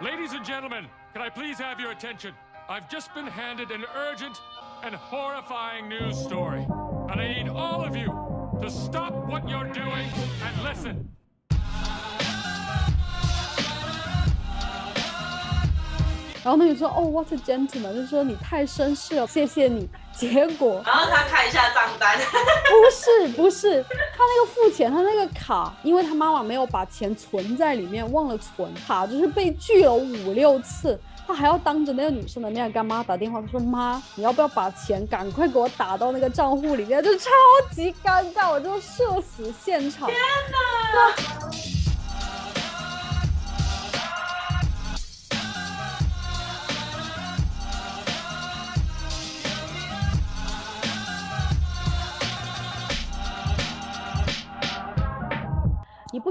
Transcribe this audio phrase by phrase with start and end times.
[0.00, 2.34] Ladies and gentlemen, can I please have your attention?
[2.68, 4.36] I've just been handed an urgent
[4.82, 6.66] and horrifying news story.
[7.10, 8.12] And I need all of you
[8.60, 10.06] to stop what you're doing
[10.44, 11.08] and listen.
[16.44, 19.88] 然后那个说哦，what a gentleman，就说你太绅士了，谢谢你。
[20.29, 20.81] 结果。
[20.85, 22.15] 然后他看一下账单，
[22.69, 37.29] 不是不是，他那个付钱，他那个卡，因为他妈妈没有把钱存在里面，忘了存，卡就是被拒了五六次，他还要当着那个女生的面干妈打电话，他说妈，你要不要把钱赶快给我打到那个账户里面，就超
[37.71, 40.07] 级尴尬，我就社死现场。
[40.07, 40.17] 天
[40.51, 41.50] 哪！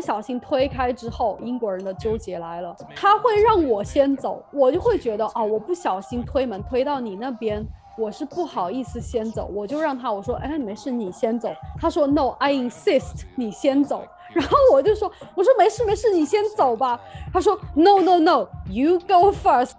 [0.01, 7.63] 不小心推开之后，英国人的纠结来了，他会让我先走，我就会觉得啊，我不小心推门推到你那边，
[7.99, 11.51] 我是不好意思先走，我就让他我说，哎，没事，你先走。
[11.79, 14.03] 他说，No，I insist，你先走。
[14.33, 16.99] 然后我就说，我说没事没事，你先走吧。
[17.31, 19.73] 他说，No，No，No，You go first。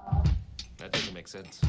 [0.77, 1.61] That doesn't make sense.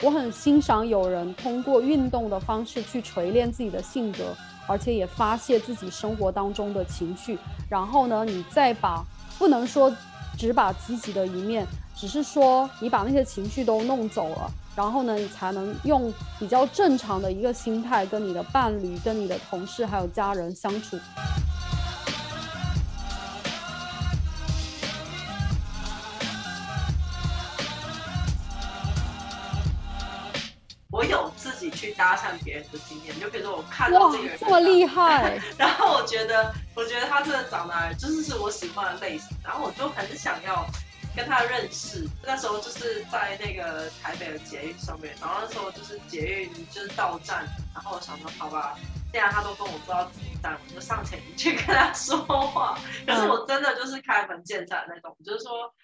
[0.00, 4.32] 我很欣赏有人通过运动的方式去锤炼自己的性格，
[4.68, 7.36] 而且也发泄自己生活当中的情绪。
[7.68, 9.04] 然后呢，你再把
[9.38, 9.92] 不能说
[10.38, 20.96] 只把积极的一面，只是说你把那些情绪都弄走了，然后呢，你才能用比较正常的一个心态跟你的伴侣、跟你的同事还有家人相处。
[31.98, 40.64] 搭讪别人的经验，就比如说我看到这个人这么厉害， 然后我觉得，我觉得他真的长得就是是我喜欢的类型，然后我就很想要
[41.16, 42.08] 跟他认识。
[42.22, 47.44] 那时候就是在那个台北的捷运上面，然后那时候就是捷运就是到站，
[47.74, 48.76] 然后我想说好吧，
[49.12, 52.78] 既然他都跟我说要几站，我就上前去跟他说话。
[53.04, 55.74] 可是我真的就是开门见山那种，就是说。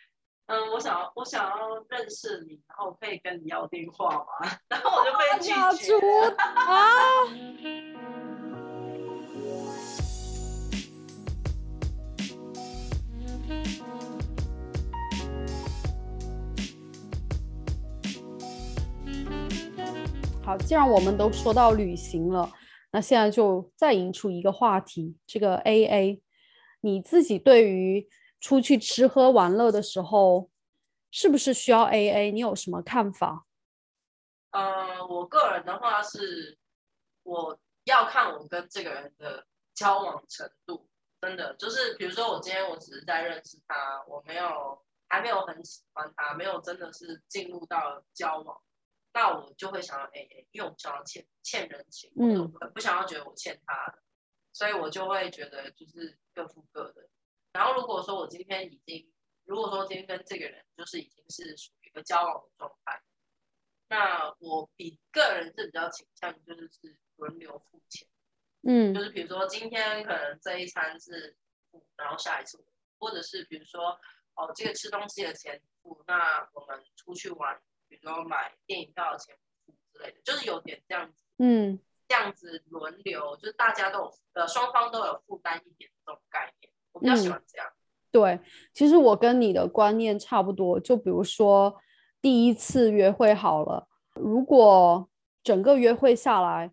[0.47, 1.57] 嗯，我想要，我想要
[1.89, 4.25] 认识你，然后可以跟你要电话吗？
[4.69, 5.49] 然后我就被拒
[5.87, 5.95] 绝
[6.37, 7.25] 啊！
[20.45, 22.53] 好，既然我们都说到旅行了，
[22.93, 26.23] 那现在就再引出一个话题，这个 A A，
[26.83, 28.07] 你自己对于？
[28.45, 30.51] 出去吃喝玩乐的时候，
[31.11, 32.31] 是不是需要 A A？
[32.31, 33.47] 你有什么看法？
[34.51, 36.59] 呃，我个人的话是，
[37.23, 40.87] 我要看我跟这个人的交往程度，
[41.23, 48.61] 真的就是，比如说我今天我只是在认识他，我没有还没有很喜欢他，没有真的是进入到交往，
[49.15, 54.03] 那我就会想要 A A，因为我不想要欠欠人情，嗯，不想要觉得我欠他的，
[54.53, 57.09] 所以我就会觉得就是各付各的。
[57.55, 59.09] 然后如果说我今天已经，
[59.45, 63.01] 如果说今天跟这个人就是已经是属于一个交往的状态，
[63.89, 68.09] 那我比个人是比较倾向就是是轮流付钱，
[68.63, 71.37] 嗯，就是比如说今天可能这一餐是
[71.71, 72.59] 付，然后下一次，
[72.99, 74.01] 或者是比如说
[74.35, 81.79] 哦这个吃东西的钱付，那我们出去玩，比如说买电影票的钱付之类的，就是有点这样子，嗯，
[82.09, 86.54] 这样子轮流，就是大家都有呃双方都有负担一点这种概念。
[87.11, 87.67] 我比较喜欢这样。
[88.11, 88.39] 对，
[88.73, 90.79] 其实我跟你的观念差不多。
[90.79, 91.75] 就比如说，
[92.23, 95.09] 第一次约会好了，如果
[95.43, 96.71] 整个约会下来，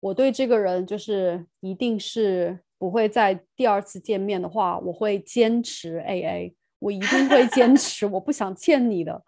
[0.00, 9.22] 我对这个人就是一定是不会在第二次见面的话，我会坚持 A A，我一定会坚持，我不想欠你的。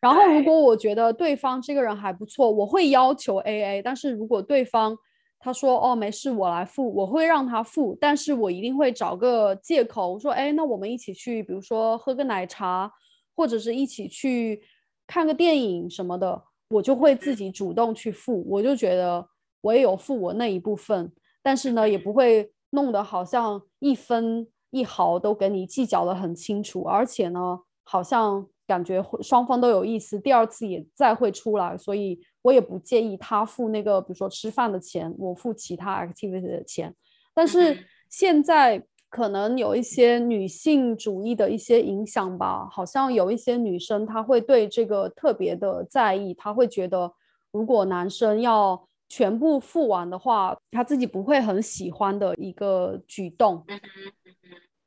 [0.00, 3.82] 然后，如果我觉得对方这个人还不错，我会要求 A A。
[3.82, 4.96] 但是如果对方
[5.38, 12.90] 他说：“哦，没事，我来付，我会让他付，但是我一定会找个借口，我说，哎，那我们一起去，比如说喝个奶茶，
[13.36, 14.60] 或者是一起去
[15.06, 18.44] 看个电影什么的，我就会自己主动去付。
[18.48, 19.26] 我就觉得
[19.60, 21.12] 我也有付我那一部分，
[21.42, 36.94] 但是呢，也不会弄得好像一分一毫都跟你计较的很清楚，而且呢，好像。”感觉双方都有意思，第二次也再会出来，所以我也不介意他付那个，比如说吃饭的钱，我付其他 activity 的钱。
[37.34, 37.76] 但是
[38.08, 47.12] 现在可能有一些女性主义的一些影响吧，好像有一些女生她会对这个特别的在意，她会觉得
[47.50, 53.66] 如果男生要全部付完的话，她自己不会很喜欢的一个举动。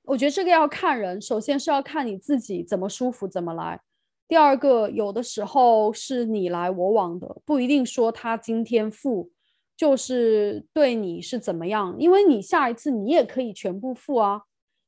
[0.04, 3.82] 我觉得这个要看人，首先是要看你自己怎么舒服怎么来。
[4.30, 9.31] 第二个，有的时候是你来我往的，不一定说他今天付
[9.76, 14.44] 就是对你是怎么样，因为你下一次你也可以全部付啊，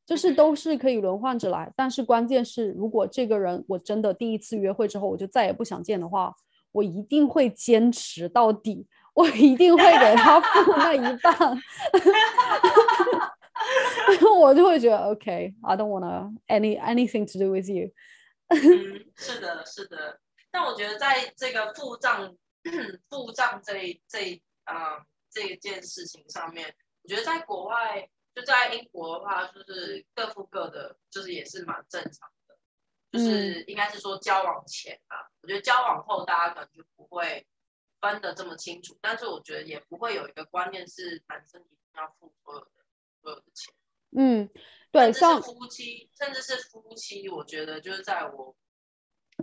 [0.05, 1.73] 就是都是可以轮换着来。
[1.75, 6.31] 但是关键是，如果这个人我真的第一次约会之后我就再也不想见的话，
[6.71, 8.85] 我一定会坚持到底，
[9.15, 11.33] 我一定会给他付 那一半。
[14.39, 17.89] 我就会觉得 OK，I don't wanna any anything to do with you。
[18.51, 20.19] 嗯，是的，是的。
[20.51, 22.35] 但我觉得在这个付账
[23.09, 32.57] 付账这这啊这一件事情上面，我觉得在国外就在英国的话，就是各付各的，就是也是蛮正常的。
[33.11, 37.45] 就是应该是说交往前啊，我觉得交往后大家可能就不会
[37.99, 38.97] 分得这么清楚。
[39.01, 42.71] 但是我觉得也不会有一个观念是男生一定要付所有的
[43.21, 43.73] 所有的钱。
[44.17, 44.49] 嗯，
[44.91, 48.55] 对，像夫妻，甚至是夫妻，我觉得就是在我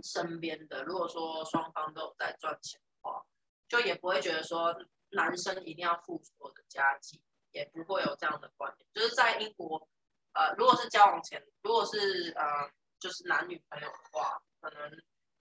[0.03, 3.25] 身边的，如果说双方都有在赚钱的话，
[3.67, 4.75] 就也不会觉得说
[5.09, 8.87] 男生一定要付出我的家计，也不会有这样的观念。
[8.93, 9.89] 就是在英国，
[10.33, 14.91] 呃，如果是交往前，如果是呃，就是男女朋友的话，可能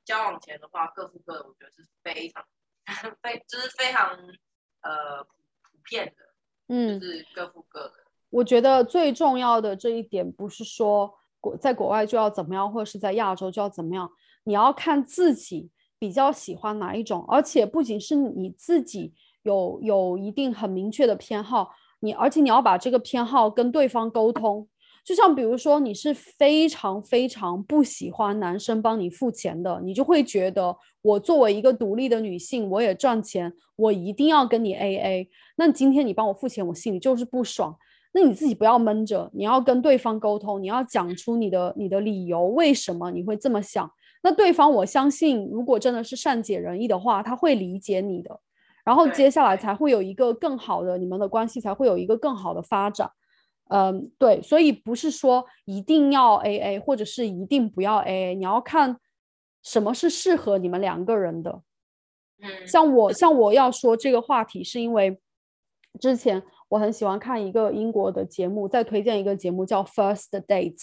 [0.07, 2.49] 交往前的话各付各的，我觉得是非常
[3.21, 4.17] 非就是非常
[4.81, 6.35] 呃普遍的，
[6.69, 8.08] 嗯，就是各付各的。
[8.31, 14.11] 我觉得最重要的这一点不是说国在国外就要怎么样，或者是在亚洲就要怎么样，
[14.45, 21.71] 你要看自己比较喜欢哪一种，而且不仅是你自己有有一定很明确的偏好，
[22.01, 24.69] 你而且你要把这个偏好跟对方沟通。
[25.05, 35.31] 就像比如说你是非常非常不喜欢男生帮你付钱的，你就会觉得我作为一个独立的女性，我也赚钱，我一定要跟你 A A。
[35.57, 37.75] 那今天你帮我付钱，我心里就是不爽。
[38.21, 43.89] 那你自己不要闷着，你要跟对方沟通，你要讲出你的你的理由，为什么你会这么想？
[44.25, 48.41] 那对方我相信，如果真的是善解人意的话，他会理解你的，
[48.85, 53.09] 然后接下来才会有一个更好的，你们的关系才会有一个更好的发展。
[53.69, 58.99] 嗯，对，所以不是说一定要 A A，或者是一定不要 A A，你要看
[59.63, 61.63] 什么是适合你们两个人的。
[62.43, 65.21] 嗯，像我像我要说这个话题，是因为
[66.01, 66.43] 之前。
[66.69, 70.75] 我很喜欢看一个英国的节目，再推荐一个节目叫《First Dates》，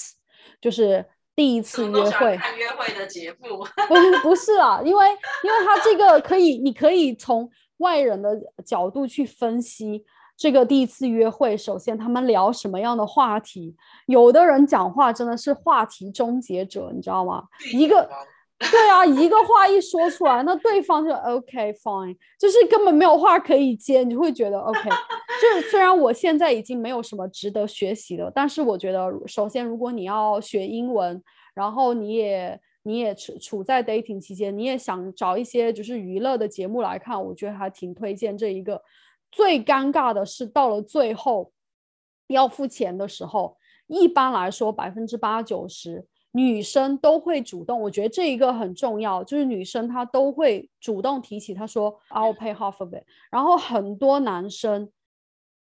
[0.61, 1.05] 就是
[1.35, 2.37] 第一次 约会。
[2.37, 3.59] 看约会的节目？
[3.87, 5.07] 不不是啊，因为
[5.43, 8.29] 因为他这个可以，你可以从外人的
[8.65, 10.03] 角度去分析
[10.35, 11.55] 这个第一次约会。
[11.55, 13.75] 首先，他们聊什么样的话题？
[14.07, 17.43] 有的人讲话真的是话题终结者，你知道吗？
[17.73, 18.09] 一个。
[18.57, 24.89] 对啊，一个话一说出来，那对方就 OK fine，就是根本没有话可以接，你就会觉得 OK。
[25.41, 31.21] 就是虽然我现在已经没有什么值得学习的，但是我觉得，首先如果你要学英文，
[31.53, 38.81] 然后你也你也处处在 dating 期间，你也想找一些就是娱乐的节目来看，我觉得还挺推荐这一个。
[39.31, 41.51] 最尴尬的是到了最后
[42.27, 46.05] 要付钱的时候，一般来说百分之八九十。
[46.31, 54.89] 女生都会主动，我觉得这一个很重要，就是女生她都会主动提起，她说 I'll pay half of it，然后很多男生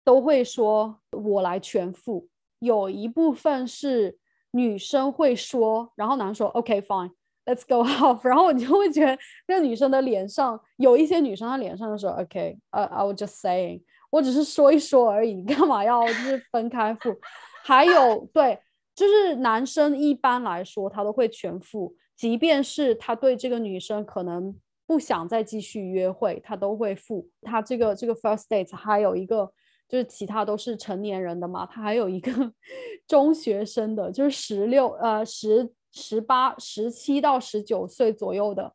[0.05, 4.19] 都会说我来全付，有一部分是
[4.53, 9.19] 女生会说，然后男生说 OK fine，let's go half， 然后你就会觉得
[9.49, 17.17] 那个女生的脸上有一些女生她脸上就说 OK，呃，I was just saying，我只是说一说而已，干嘛要就是分开付？
[17.65, 18.59] 还有对。
[18.97, 24.55] 就是男生一般来说他都会全付，即便是他对这个女生可能
[24.87, 27.29] 不想再继续约会，他都会付。
[27.43, 29.53] 他这个这个 first date 还有一个
[29.89, 32.33] 就是其他都是成年人的嘛，他还有一个
[33.07, 38.73] 中学生的，就是十六呃十十八十七到十九岁左右的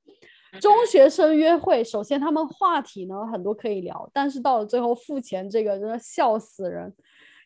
[0.61, 1.83] 中学生约会。
[1.83, 6.93] 首先他们话题呢很多可以聊，但是到了最后付钱这个真的笑死人。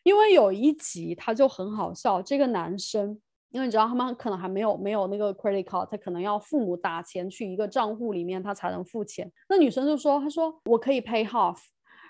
[0.04, 3.18] 因为有一集他就很好笑，这个男生，
[3.50, 9.32] 因为你知道他们可能还没有没有那个 credit card，他可能要父母打钱去一个账户里面，他才能付钱。
[9.48, 11.56] 那女生就说：“他说我可以 pay half。”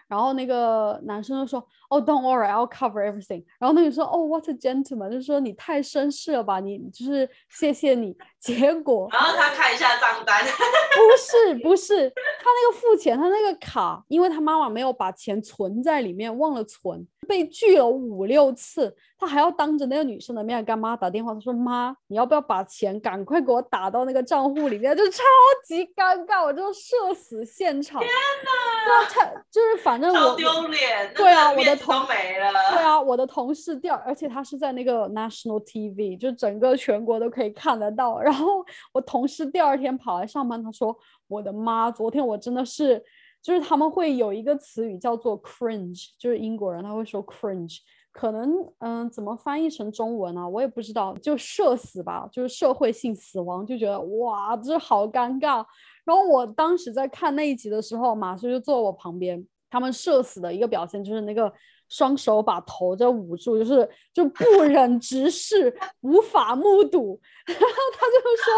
[0.09, 8.17] 然后那个男生就说：“哦，Don't worry, I'll cover everything。”然后那女生说：“哦，What a gentleman！” 就是说你太绅士了吧，你就是谢谢你。
[8.41, 24.95] 结果，然后他看一下账单，不是不是，他那个付钱，他那个卡，因为他妈妈没有把钱存在里面，忘了存，被拒了五六次，他还要当着那个女生的面跟妈打电话，他说妈，你要不要把钱赶快给我打到那个账户里面？
[24.95, 25.23] 就超
[25.67, 27.99] 级尴尬，我就社死现场。
[27.99, 29.07] 天哪！
[29.09, 31.13] 他就是反正我丢脸。
[31.15, 32.53] 对啊，我的同没了。
[32.71, 38.21] 对啊，我的同事第二，而且他是在那个 national TV，就整个全国都可以看得到。
[38.21, 40.97] 然后我同事第二天跑来上班，他说
[41.29, 43.03] 我的妈，昨天我真的是。
[43.45, 47.77] 就是他们会有一个词语叫做 cringe，就是英国人他会说 cringe，
[48.11, 50.49] 可能嗯怎么翻译成中文啊？
[50.49, 55.63] 我也不知道，就社死吧，就是社会性死亡，就觉得哇，这好尴尬。
[56.07, 61.53] 然后我当时在看那一集的时候，马叔就坐我旁边，他们社死的一个表现就是那个
[61.89, 67.21] 双手把头在捂住，就是就不 忍直视，无法目睹。
[67.45, 68.55] 然后他就说，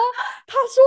[0.46, 0.82] 他说。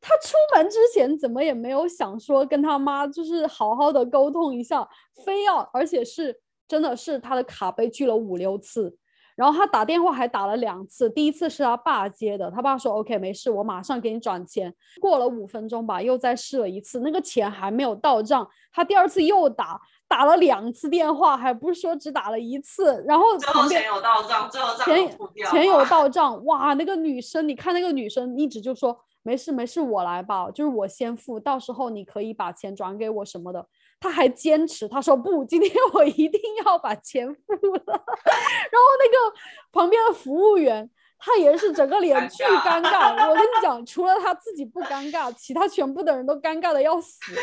[0.00, 4.88] 他出门之前怎么也没有想说跟他妈就是好好的沟通一下，
[5.24, 8.96] 非要而且是真的是他的卡被拒了五六次，
[9.38, 14.74] 然后他打电话还打了两次，第一次是他爸接的，他爸说 OK 没事，我马上给你转钱。
[15.00, 25.18] 过了五分钟吧，又再试了一次，那个钱还没有到账，他第二次又打，打了两次电话，还不是说只打了一次，然后最后钱有到账，最后账钱
[25.52, 28.98] 钱有到账，哇，那个女生，你看那个女生一直就说。
[29.24, 33.66] 没事没事，我来吧，就是我先付，到时候你可以把钱转给我什么的。
[34.00, 37.82] 他还坚持，他说不，今天我一定要把钱付了。
[37.86, 39.36] 然后那个
[39.72, 40.88] 旁边的服务员，
[41.18, 43.28] 他也是整个 脸巨尴尬。
[43.28, 47.34] 我跟你 讲，除了他自己不尴尬，其他全部的人都尴尬的要死。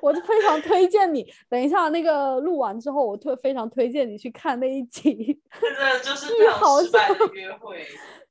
[0.00, 7.84] 我就非常推荐你，等一下那个录完之后，我推非常推荐你去看那一集，真的就是最好笑的约会。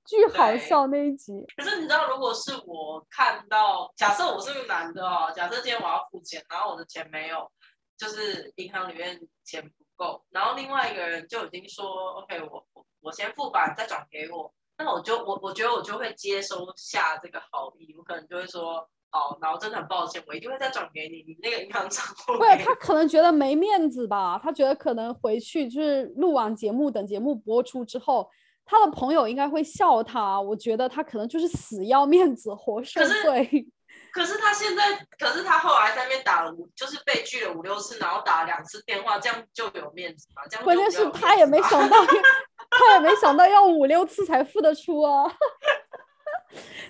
[0.07, 1.45] 巨好笑那一集。
[1.57, 7.51] 可是你知道，如果是我看到，假设我是个男的哦，假设今天我要付钱，然后我的钱没有，
[7.97, 14.53] 就是银行里面钱不够，然后另外一个人就已经说，OK，我我我先付吧，再转给我。
[14.77, 22.37] 那我就我我觉得我就会接收下这个好意，我可能就会说，好，然后真的很抱歉，我一定会再转给你，你那个银行账户。
[22.37, 28.29] 对，他可能觉得没面子吧，他觉得可能回去就是录完节目，等节目播出之后。
[28.67, 33.65] 他的朋友应该会笑他，我觉得他可能就是死要面子活受罪。
[34.11, 40.41] 可是他现在，可是他后来在那边打了五，就是被拒了五六次，然后打了两次电话，这样就有面子嘛？
[40.49, 41.97] 这样关键是他也没想到，
[42.71, 45.23] 他也没想到要五六次才付得出啊。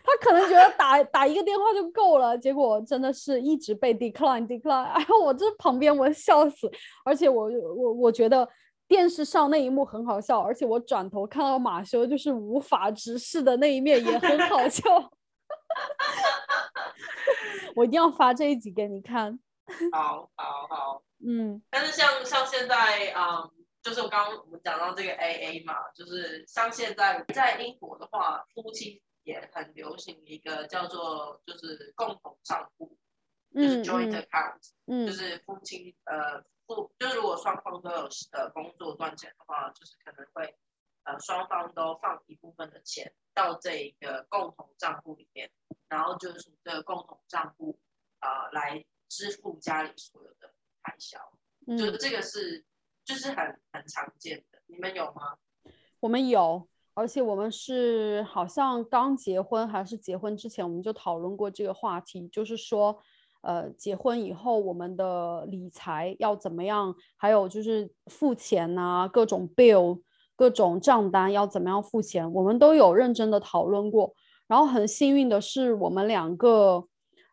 [0.04, 4.84] 他可能觉得打打一个电话就够了，结果真的是一直被 decline decline。
[4.84, 6.72] 哎呦，我这旁边我笑死，
[7.04, 8.48] 而且我我我觉得。
[8.88, 14.84] 电视上那一幕很好笑，而且我转头看到马修就是无法直视的那一面也很好笑。
[17.76, 19.38] 我一定要发这一集给你看。
[19.92, 21.62] 好，好，好，嗯。
[21.70, 23.52] 但是像像现在，嗯，
[23.84, 32.98] 就是我刚刚我们讲到这个 AA 嘛，就是像现在在英国的话，夫妻也很流行一个叫做就是共同账户，
[33.54, 36.42] 就是 joint account，嗯，就是夫妻呃。
[36.68, 40.54] 不，就是如果双方都有呃工作赚钱的话，就是可能会
[41.04, 45.50] 呃双方都放一部分的钱到这一个共同账户里面，
[45.88, 47.80] 然后就是从这个共同账户
[48.20, 51.18] 啊来支付家里所有的开销，
[51.78, 52.66] 就这个是
[53.06, 53.38] 就是很
[53.72, 55.38] 很常见的，你们有吗？
[56.02, 63.02] 我们有，而且我们是好像刚结婚还是结婚之前我们就讨论过这个话题，就是说。
[63.48, 66.94] 呃，结婚以后我们的理财要怎么样？
[67.16, 70.02] 还有就是付钱呐，各种 bill、
[70.36, 72.30] 各种账单要怎么样付钱？
[72.34, 74.14] 我们都有认真的讨论过。
[74.50, 76.86] 然后很幸运的是，我们两个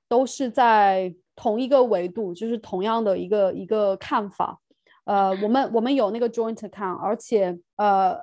[0.08, 4.60] 都是在同一个维度，就是同样的一个一个看法。
[5.06, 8.16] 呃，我们我们有那个 joint account，而且呃，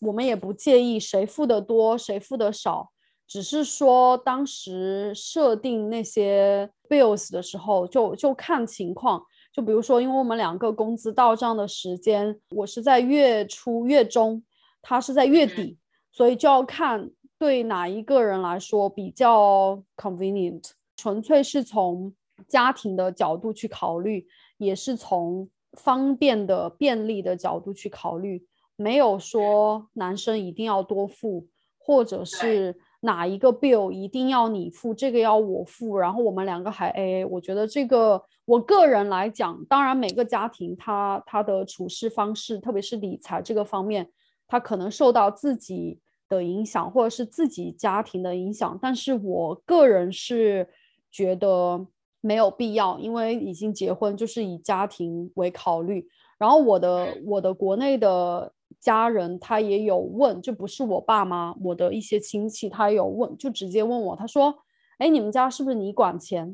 [0.00, 2.90] 我们也不介意谁付的多，谁付的少。
[3.28, 9.20] 只是说，当时设定那些 bills 的时候，就就看情况。
[9.52, 14.44] 就比如说，因为我们两个工资到账的时间，我是在月初、月中，
[14.80, 15.76] 他是在月底，
[16.12, 20.70] 所以就要看对哪一个人来说比较 convenient。
[20.96, 22.14] 纯粹是从
[22.46, 24.26] 家庭的角度去考虑，
[24.58, 32.78] 也是从方便的、便利的角度去考虑，没有说男生一定要多付，或者是。
[33.00, 37.26] 哪一个 bill 一定要你付，这个要我付，然后我们两个还 AA。
[37.28, 44.10] 我觉得这个，我个人来讲，当然每个家庭他他的处事方式，特别是理财这个方面，
[44.48, 48.78] 他可能受到自己的影响，或者是自己家庭的影响。
[48.80, 50.68] 但是我个人是
[51.10, 51.86] 觉得，
[52.20, 56.06] 没有必要，因为已经结婚就是以家庭为考虑。
[56.38, 64.54] 然后我的我的国内的家人他也有问，就不是我爸妈，我的一些亲戚他有问，就直接问我，他说
[64.98, 66.44] ：“哎，你们家是不是你管钱？”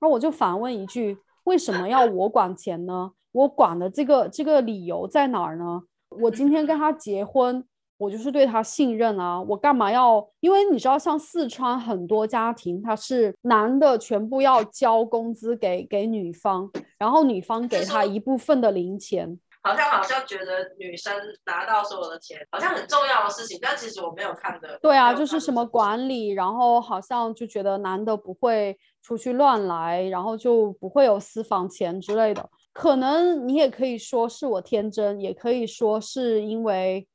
[0.00, 3.12] 然后我就反问一句：“为什么要我管钱呢？
[3.32, 5.82] 我管的这个这个理由在哪儿呢？
[6.22, 7.64] 我今天跟他结婚。”
[7.98, 10.22] 我就是对他信任啊，我干嘛要？
[10.40, 19.40] 因为你知道，像四川很多家庭，他是男的全部要交工资给给女方，然后女方给他一部分的零钱。
[19.66, 21.12] 好像好像觉得女生
[21.44, 24.78] 拿到所有的钱，好像很重要的事情，但其实我没有看的。
[24.80, 32.48] 对啊，就是什么管理，然后好像就觉得男的不会出去乱来，然后就不会有私房钱之类的。
[32.72, 37.06] 可能你也可以说是我天真，也可以说是因为。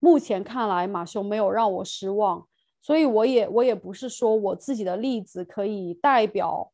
[0.00, 2.46] 目前看来，马修没有让我失望，
[2.80, 6.70] 所以我也我也不是说我自己的例子可以代表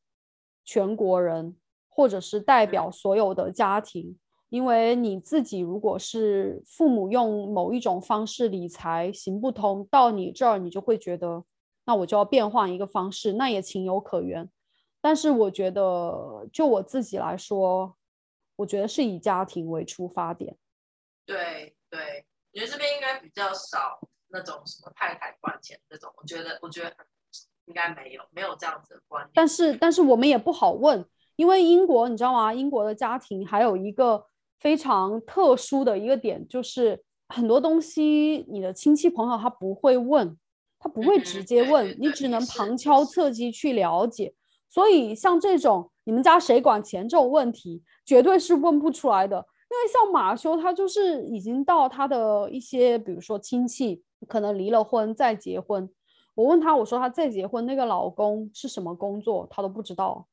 [0.62, 1.57] 全国人，
[1.88, 4.19] 或者是代表所有的家庭，
[4.55, 11.45] 因为你自己如果是父母用某一种方式理财行不通，到你这儿你就会觉得，
[11.87, 14.49] 那我就要变换一个方式，那也情有可原。
[15.01, 17.97] 但是我觉得，就我自己来说，
[18.55, 20.57] 我觉得是以家庭为出发点。
[21.27, 22.25] 对对。
[22.53, 26.95] 我觉得这边应该比较少那种什么太太管钱这种，我觉得我觉得
[27.65, 29.33] 应该没有没有这样子的观念。
[29.35, 32.55] 但是但是我们也不好问，因为英国你知道吗？
[32.55, 34.25] 英国的家庭还有一个
[34.59, 40.37] 非常特殊的一个点，就是很多东西你的亲戚朋友他不会问，
[40.79, 44.35] 他不会直接问，你只能旁敲侧击去了解。
[44.71, 49.37] 所以像这种你们家谁管钱这种问题，绝对是问不出来的。
[49.71, 55.89] 因为像马修，他就是已经到他的一些，比如说亲戚可能离了婚再结婚。
[56.35, 60.27] 我问他，我说他再结婚那个老公是什么工作，他都不知道，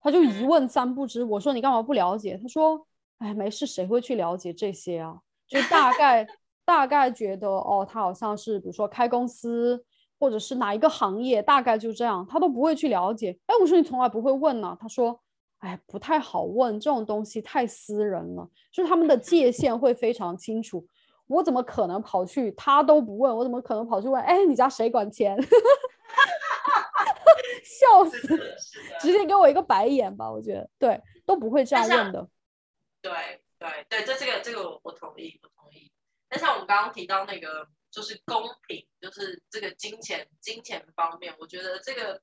[0.00, 1.22] 他就一问三不知。
[1.24, 2.38] 我说你干嘛不了解？
[2.40, 2.86] 他说，
[3.18, 5.18] 哎，没事，谁会去了解这些啊？
[5.46, 6.26] 就大概
[6.64, 9.84] 大概觉得哦，他好像是比如说开公司，
[10.18, 13.38] 或者是哪一个行业，大概就这样，他都不会去了解。
[13.46, 14.76] 哎，我说你从来不会问呢？
[14.80, 15.20] 他说。
[15.60, 18.48] 哎，不太好问这种东西，太私人了。
[18.70, 20.86] 就是他们的界限会非常清楚，
[21.26, 24.22] 我怎么可能跑去他都不问，我怎么可能跑去问？
[24.22, 25.36] 哎，你家谁管钱？
[27.64, 28.38] 笑死，
[29.00, 30.30] 直接给我一个白眼吧。
[30.30, 32.28] 我觉得对，都不会这样问的。
[33.00, 35.92] 对对对，这这个这个我我同意，我同意。
[36.30, 42.22] 那像我们刚刚提到那个，就是公平，就是这个金钱金钱方面，我觉得这个。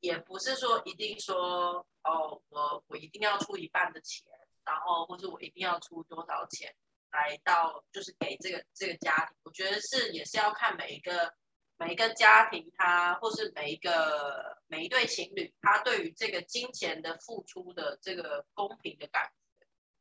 [0.00, 4.30] 也不是说一定说哦，我我一定要出一半的钱，
[4.62, 6.76] 然后或者我一定要出多少钱
[7.10, 11.32] 来到就是给这个这个家庭，我觉得是也是要看每一个
[11.78, 19.32] 每一个家庭他或是每一个每一对情侣他对于这个金钱的付出的这个公平的感觉，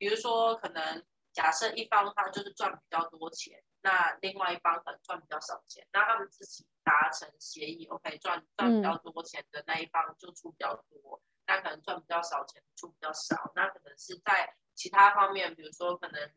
[0.03, 3.63] 比如说可能假设一方他就是赚比较多钱。
[3.85, 16.31] 那另外一方可能赚比较少钱，那他们自己达成协议，OK，赚赚比较多钱的那一方就出比较多，那可能赚比较少钱出比较少，那可能是在其他方面，比如说可能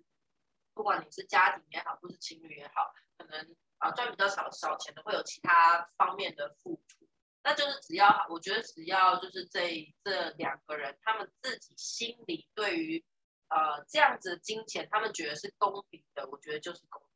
[0.75, 7.09] 不管你是家庭也好，或是情侣也好，可能啊赚比较少少钱的会有其他方面的付出，
[7.45, 13.05] 那就是只要我觉得只要就是这这两个人他们自己心里对于
[13.49, 17.11] 呃这样子金钱他们觉得是公平的，我觉得就是公平。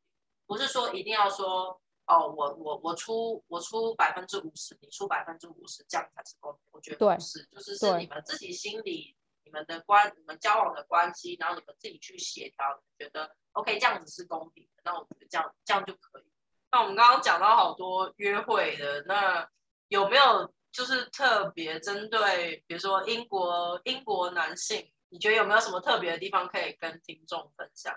[0.47, 6.61] 不是说一定要说哦，我我我出我出百分之五十，你出百分之五十，这样才是公平。
[6.73, 16.25] 我觉得不是，就是是你们自己心里你们的关你们交往的关系，然后你们自己去协调，觉得 OK 这样子是公平的，那我觉得这样这样就可以。
[16.73, 19.49] 那我们刚刚讲到好多约会的，那
[19.89, 27.93] 有没有就是特别针对，比如说英国英国男性，你觉得有没有什么特别的地方可以跟听众分享？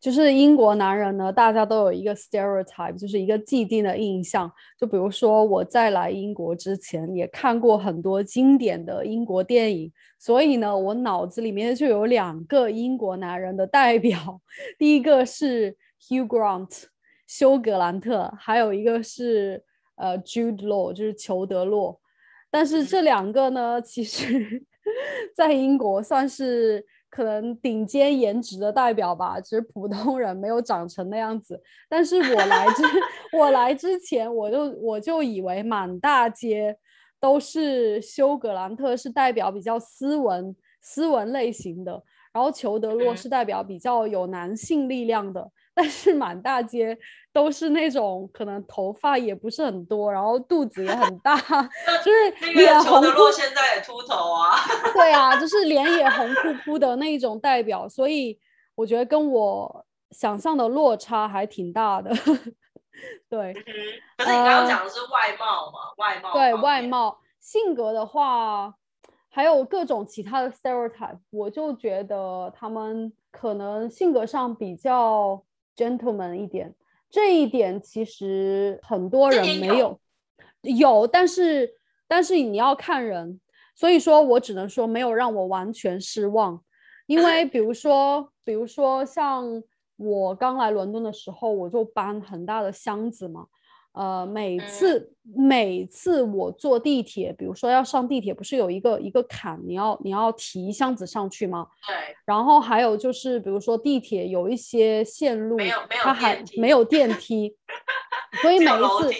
[0.00, 4.50] 就是英国男人呢，大家都有一个 stereotype，就是一个既定的印象。
[4.78, 14.42] 就比如说我在来英国之前，也看过很多经典的英国电影，所以呢，我脑子里面就有两个英国男人的代表。
[14.78, 16.84] 第一个是 Hugh Grant，
[17.26, 19.64] 休格兰特，还有一个是
[19.96, 21.98] 呃 Jude Law，就是裘德洛。
[22.50, 24.62] 但是这两个呢，其实
[25.34, 26.84] 在英国算是。
[27.14, 31.62] 可能顶尖颜值的代表吧，只是普通人没有长成那样子。
[31.88, 32.82] 但是我来之
[33.38, 36.76] 我来之前，我就我就以为满大街
[37.20, 45.48] 都是休格兰特是代表比较斯文斯文类型的，然后裘德洛是代表比较有男性力量的。
[45.72, 46.98] 但是满大街
[47.34, 51.36] 都是那种可能头发也不是很多，然后肚子也很大，
[52.04, 54.54] 就是脸红洛现在也秃头啊。
[54.94, 58.38] 对啊，就是脸也红扑扑的那一种代表，所以
[58.76, 62.10] 我觉得跟我想象的落差还挺大的。
[63.28, 63.52] 对，
[64.16, 65.92] 可是你刚刚讲的是外貌嘛？
[65.96, 68.72] 外貌对外貌，性格的话，
[69.28, 75.42] 还有各种其他的 stereotype，我就觉得他们可能性格上比较。
[75.76, 76.72] gentleman 一点，
[77.14, 80.00] 这一点其实很多人没有，
[80.62, 81.70] 有，但是
[82.08, 83.40] 但是你要看人，
[83.76, 86.60] 所以说我只能说没有让我完全失望，
[87.06, 89.62] 因为比如说比如说像
[89.96, 93.46] 我刚来伦敦的时候，我就搬很大的箱子嘛。
[93.94, 101.68] 呃，每次每次我坐地铁，比如说要上地铁，不是有一个一个坎，你要你要提箱子上去吗？
[101.86, 102.16] 对。
[102.24, 105.56] 然后还有就是，比如说地铁有一些线路，
[105.90, 107.54] 它还没有电梯，
[108.42, 109.10] 所以每一次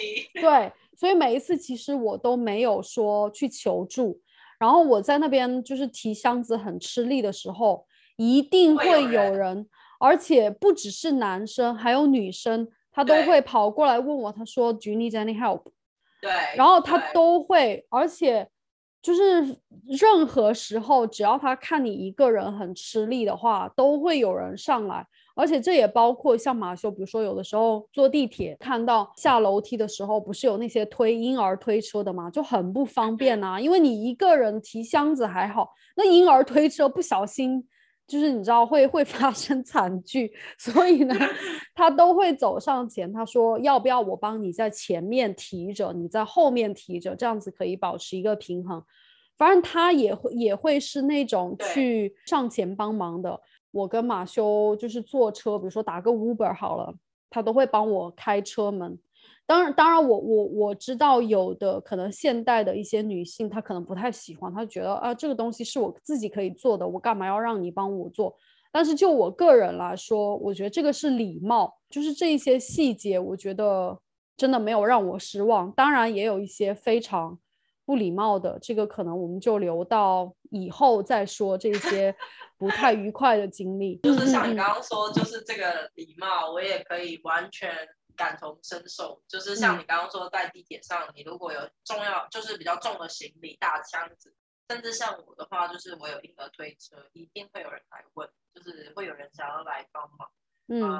[0.41, 4.19] 对，所以每一次其实我都没有说去求助。
[4.59, 7.85] 然后我在那边就是提箱子很吃力的时候，
[8.17, 9.67] 一定会有人，
[10.01, 12.67] 而且不只是男生，还有女生。
[12.95, 15.63] 他都会跑过来问我，他说：“Do you need any help？”
[16.21, 18.47] 对，然后他都会，而且
[19.01, 25.05] 就是任何时候，只要他看你一个人很吃力的话，都会有人上来。
[25.35, 32.29] 而且这也包括像马修，比如说有的时候坐地铁看到下楼梯的时候，不是有那些推婴儿推车的嘛？
[32.31, 37.67] 就很不方便呐，因为你一个人提箱子还好，那婴儿推车不小心。
[38.07, 41.15] 就是你知道会会发生惨剧， 所以呢，
[41.73, 48.83] 他都会走上前，他说要不要我帮你在前面提着，你在后面提着，这样子可以保持一个平衡。
[49.37, 53.39] 反正他也会也会是那种去上前帮忙的。
[53.71, 56.93] 我跟马修就是坐车，比如说打个 Uber 好了，
[57.29, 58.97] 他都会帮我开车门。
[59.47, 68.35] 当然，当然，我我我知道有的可能现代的一些女性，她可能不太喜欢，她觉得啊，这个东西是我自己可以做的，我干嘛要让你帮我做？
[68.71, 73.97] 但是就我个人来说，我觉得这个是礼貌，就是这一些细节，我觉得
[74.35, 75.71] 真的没有让我失望。
[75.73, 77.37] 当然，也有一些非常
[77.85, 82.13] 不礼貌的，这个可能我们就留到以后再说这些
[82.57, 83.99] 不太愉快的经历。
[84.01, 87.69] 就是像你刚刚说，就是这个礼貌，我也可以完全。
[88.15, 94.35] 感同身受，就是像你刚刚说，在地铁上，你如果有重要，就是比较重的行李、大箱子，
[94.69, 100.31] 甚至像我的话，就是我有婴儿推车，一定会有人来问，就是会有人想要来帮忙，
[100.67, 100.99] 嗯，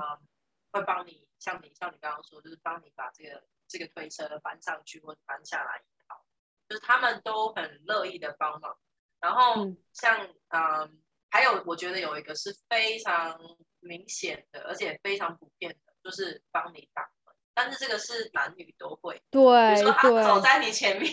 [0.71, 6.23] 会帮你，像你像你刚刚说，就是帮你把这个这个推车搬上去或者搬下来也好，
[6.69, 8.77] 就是他们都很乐意的帮忙。
[9.19, 11.01] 然后像嗯，
[11.31, 13.39] 还有我觉得有一个是非常
[13.79, 15.84] 明显的，而且非常普遍的。
[16.05, 19.19] 就是帮你挡门，但是这个是男女都会。
[19.31, 21.11] 对，比如说他走在你前面，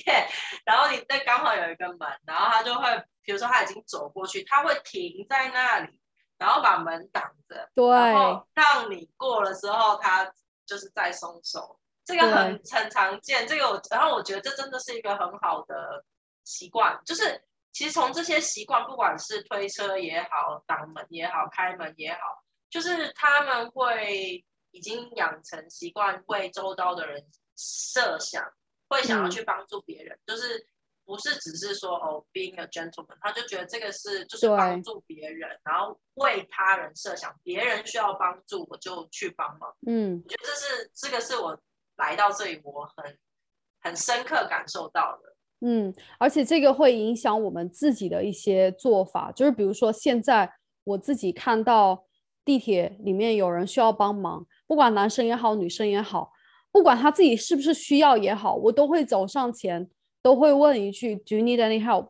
[0.66, 5.98] 然后你那刚好有一个门，然后他就会，比如说他已经走过去，他会停在那里，
[6.37, 10.31] 然后把门挡着，对，然后让你过了之后，他
[10.66, 11.81] 就是再松手。
[12.05, 16.05] 这个很很常见，这个我，然后我觉得这真的是一个很好的
[16.44, 24.44] 习惯，就是其实从这些习惯，不管是推车也好，挡门也好，开门也好，就是他们会。
[24.72, 27.24] 已经养成习惯，为周遭的人
[27.56, 28.44] 设想，
[28.88, 30.66] 会想要去帮助别人，就是
[31.04, 39.74] 不是只是说哦，being a gentleman，他就觉得这个是就是帮助别人，然后为他人设想，别人需要帮助，我就去帮忙。
[39.87, 41.61] 嗯，我觉得这是这个是我
[41.96, 43.18] 来到这里我很
[43.80, 45.37] 很深刻感受到的。
[45.64, 50.50] 嗯，而且这个会影响我们自己的一些做法，就是比如说现在
[50.85, 52.06] 我自己看到
[52.44, 54.46] 地铁里面有人需要帮忙。
[54.72, 56.32] 不管男生也好，女生也好，
[56.70, 59.87] 不管他自己是不是需要也好，我都会走上前，
[60.22, 62.06] 都会问一句 “Do you need any help？”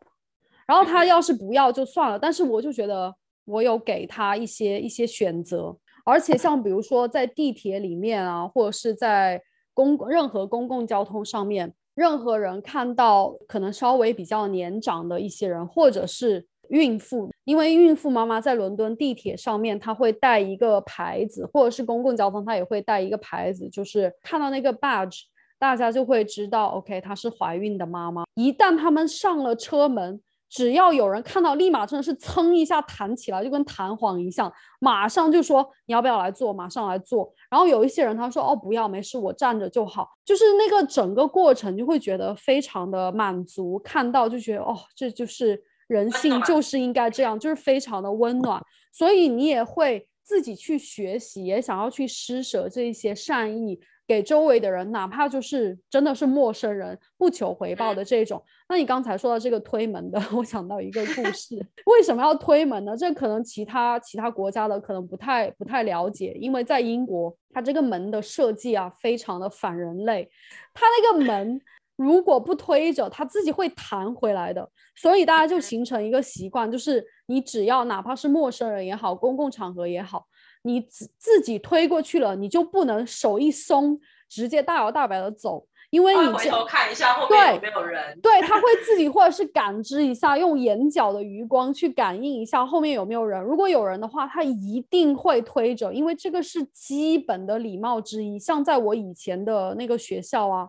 [0.64, 3.12] 然后他要是不要就算了，但是我就觉得
[3.46, 9.42] 我有给他一些一些选择，而且像比如说在地铁里面啊，或者是在
[9.74, 16.46] 公任何公共交通上面，任何人看到可能稍微比较年长的一些人，或者是。
[16.72, 25.24] 孕妇，因为孕妇妈妈在伦敦地铁上面，她会带一个牌子，或者是公共交通，她也会带一个牌子，就是看到那个 badge，
[25.58, 28.24] 大家就会知道，OK，她是怀孕的妈妈。
[28.36, 37.30] 一旦他们上了车门，只要有人看到，立马真的是噌一下弹起来，就跟弹簧一样，马上就说你要不要来坐，马上来坐。
[37.50, 40.08] 然后有一些人他说哦不要，没事，我站着就好。
[40.24, 45.62] 就是那个整个过程就会觉得非常的满足，看到就觉得哦这就是。
[45.92, 53.78] 人性就是应该这样，就是非常的温暖，所以你也会自己去学习，也想要去施舍这一些善意。
[54.04, 58.42] 给周围的人，哪怕就是真的是陌生人，不求回报的这种。
[58.68, 61.56] 那你刚才说到这个推门的， 我想到一个故 事。
[61.86, 62.96] 为什么要推门呢？
[62.96, 70.28] 这可能其他其他国家的可能不太不太了解，因为在英国，它这个门的设计啊，非常的反人类。
[70.74, 71.60] 它那个门
[71.96, 74.68] 如果不推着，它自己会弹回来的。
[74.96, 80.26] 所以大家就形成一个习惯，就是你只要哪怕是陌生人也好，公共场合也好。
[80.64, 88.16] 你自自己推过去了，你就不能手一松，直接大摇大摆的走，因为你回头看一下后面有没有人。
[88.20, 93.42] 对，他会自己 或者是感知一下，用眼角的余光去感应一下后面有没有人。
[93.42, 98.38] 如果有人的话，他一定会推着，因为这个是基本的礼貌之一。
[98.38, 100.68] 像在我以前的那个学校啊，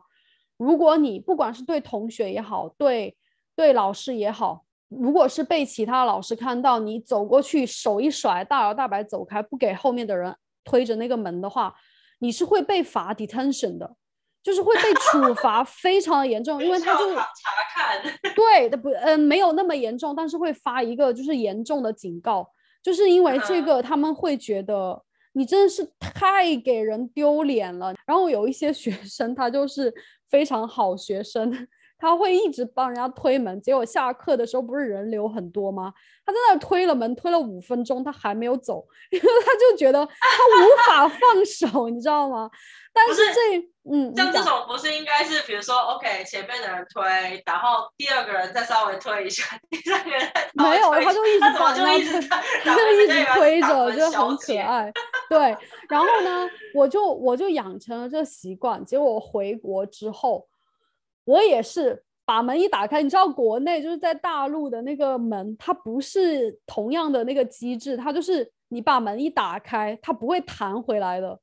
[0.63, 3.15] 如果你不管是对同学也好，对
[3.55, 4.63] 对老师也好。
[4.87, 11.73] 如果是被其他老师看到你走过去，手一甩，大摇大摆走开，不给后面的人推着那个门的话，
[12.19, 13.95] 你是会被罚 detention 的，
[14.43, 17.23] 就是会被处罚， 非常的严重，因为他就查
[17.73, 18.03] 看，
[18.35, 22.47] 对的不，嗯，没有那么严重，但是会发一个就是严重的警告，
[22.83, 25.01] 就是因为这个他们会觉得
[25.33, 27.91] 你真的是太给人丢脸了。
[28.05, 29.91] 然后有一些学生他就是
[30.33, 31.67] 非常好学生。
[32.03, 35.93] 他会一直帮人家推门，结果下课的时候不是人流很多吗？
[36.25, 42.51] 他在那推了门，推了五分钟，他还没有走， 因为他就觉得他无法放手， 你知道吗？
[42.91, 43.57] 但是这，
[43.89, 52.27] 嗯，像这种不是应该是，比如说，OK，前面的人推，然后第二个人再稍微推一下，第三个人没有，他就一直帮人家推，
[52.65, 54.91] 他就一直推 着，就很可爱。
[55.29, 55.55] 对，
[55.87, 60.45] 然后呢，我就我就养成了这习惯，结果回国之后。
[61.25, 71.39] 我也是把门一打开，你知道国内就是在大陆的那个门，它不是同样的那个机制，它就是你把门一打开，它不会弹回来的。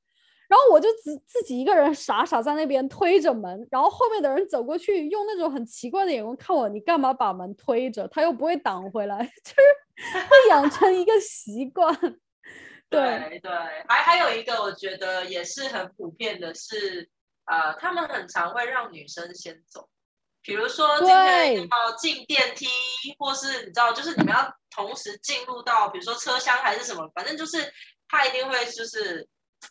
[0.49, 8.09] 然后我就自自己一个人傻傻在那边推着门，然后后面的人走过去，用那种很奇怪的眼光看我，你干嘛把门推着？
[8.09, 11.95] 他又不会挡回来， 就是会养成一个习惯。
[12.91, 13.51] 对对，
[13.87, 17.09] 还还有一个我觉得也是很普遍的是。
[17.51, 19.89] 呃，他们很常会让女生先走，
[20.41, 22.67] 比如说今天要进电梯，
[23.19, 27.59] 或是你知道，就是你们要同时进入到，比如说车厢还是什么，反正就是
[28.09, 29.29] 他一定会就是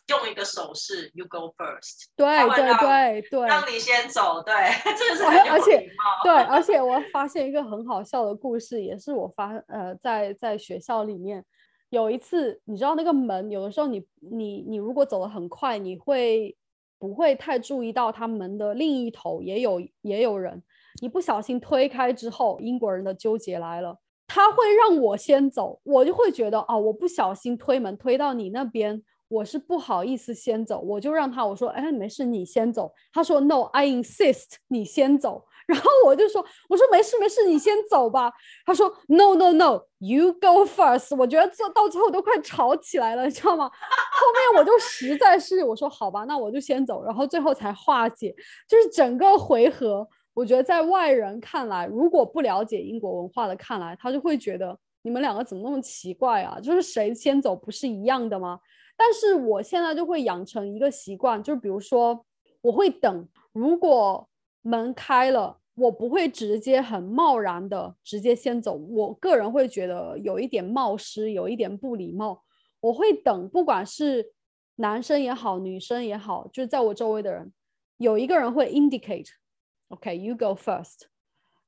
[0.08, 4.54] 用一个手势，you go first，对对对对，让你先走，对，
[4.98, 5.90] 这个是很而且
[6.22, 11.42] 对，而且我发现一个很好笑的故事，也是我发呃在在学校里面。
[11.88, 16.54] 有一次，你知道那个门有的时候你你你如果走的很快，你会。
[17.00, 20.62] 不会太注意到他们的另一头也有也有人，
[21.00, 32.92] 你不小心推开之后，英国人的纠结来了，他会让我先走，我就会觉得啊，我不小心推门推到你那边，我是不好意思先走，我就让他我说，哎，没事，你先走。
[33.12, 35.46] 他说，No，I insist，你先走。
[35.70, 38.32] 然后我就说，我说没事没事，你先走吧。
[38.66, 41.16] 他说，No No No，You go first。
[41.16, 43.68] 我觉得这到最后都快吵起来了，你知道吗？
[43.68, 47.04] 后面我就实在是我说好吧，那我就先走。
[47.04, 48.34] 然后最后才化解，
[48.68, 50.04] 就是整个回合，
[50.34, 56.58] 我觉得在外人看来，如果不了解英国文化的看来，他就会觉得你们两个怎么那么奇怪啊？
[56.58, 58.58] 就是谁先走不是一样的吗？
[58.96, 62.26] 但是我现在就会养成一个习惯，就比如说
[62.60, 64.28] 我会等，如果
[64.62, 65.58] 门开了。
[65.80, 72.42] 我不会直接很贸然的直接先走，我个人会觉得有一点冒失，有一点不礼貌。
[72.80, 74.32] 我会等，不管是
[74.76, 77.50] 男生也好，女生也好，就是在我周围的人，
[77.96, 81.02] 有一个人会 indicate，OK，you go first，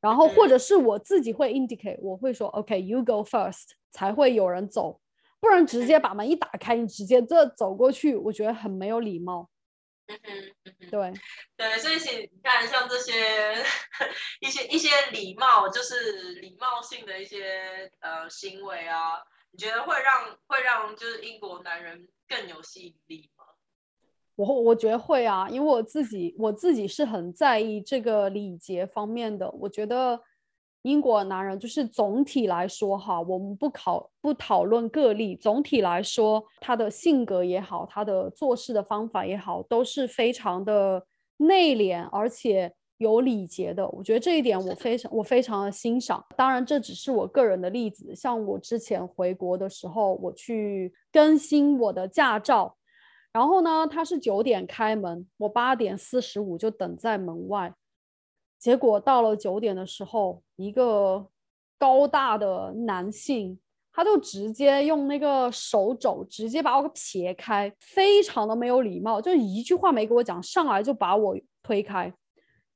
[0.00, 5.00] 然后或者是我自己会 indicate，我会说 OK，you go first，才会有人走，
[5.40, 9.48] 不然直接把门一打开，你直接这走过去，我觉得很没有礼貌。
[10.12, 11.12] 嗯哼，对
[11.56, 13.12] 对，所以你看，像这些
[14.40, 23.44] 一些一些礼貌，就是礼貌性的一些呃行为啊，你觉得会让会让就是英国男人更有吸引力吗？
[24.36, 30.20] 我我觉得会啊，因为我自己我自己是很在意这个礼节方面的，我觉得。
[30.82, 43.88] 英国男人就是总体来说哈，我们不考不讨论个例，总体来说，他的性格也好，他的做事的方法也好，都是非常的内敛，而且有礼节的。
[43.90, 46.24] 我觉得这一点我非常我非常的欣赏。
[46.36, 48.12] 当然，这只是我个人的例子。
[48.16, 52.76] 像我之前回国的时候，我去更新我的驾照，
[53.32, 57.72] 然后呢，他是九点开门，我八点四十五就等在门外。
[58.62, 61.26] 结果到了九点的时候，一个
[61.76, 63.58] 高大的男性
[63.92, 72.14] 他就直接用那个手肘直接把我给撇开，非常的没有礼貌，就一句话没给我讲，上来就把我推开，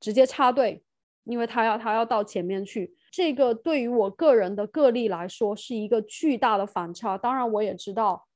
[0.01, 0.83] 直接插队，
[1.23, 2.93] 因为他要他要到前面去。
[3.09, 7.17] 这个对于我个人的个例来说是一个巨大的反差。
[7.17, 8.27] 当然，我也知道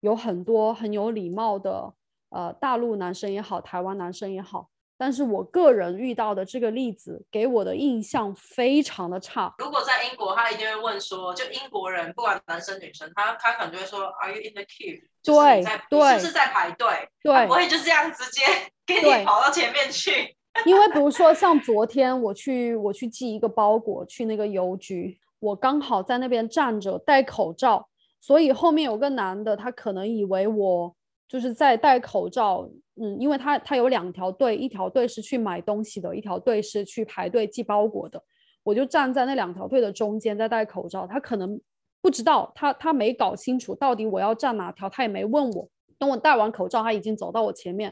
[0.00, 1.94] 有很多很有礼貌的，
[2.28, 4.68] 呃，大陆男生也好，台湾男生也好。
[5.00, 9.54] 但是我个人遇到的这个例子给我的印象非常的差。
[9.56, 15.00] 如果在英国，他一定会问说，就英国人不管男生女生，他他可能就会说，Are you in the queue？
[15.24, 16.86] 对对，是不是在排队？
[17.22, 18.42] 对，不会就这样直接
[18.84, 20.36] 给你跑到前面去。
[20.66, 27.88] 因为比如说像昨天我去我去寄一个包裹去那个邮局，我刚好在那边站着戴口罩，
[28.20, 30.94] 所以后面有个男的，他可能以为我
[31.26, 32.68] 就是在戴口罩。
[33.02, 38.22] 嗯，因为他他有两条队，一条队是去买东西的，一条队是去排队寄包裹的。
[38.62, 41.06] 我就站在那两条队的中间，在戴口罩。
[41.06, 41.58] 他可能
[42.02, 45.66] 不知道，他他没搞清楚到底我要站哪条，他也没问我。
[45.98, 47.90] 等我戴完口罩，他已经走到我前面，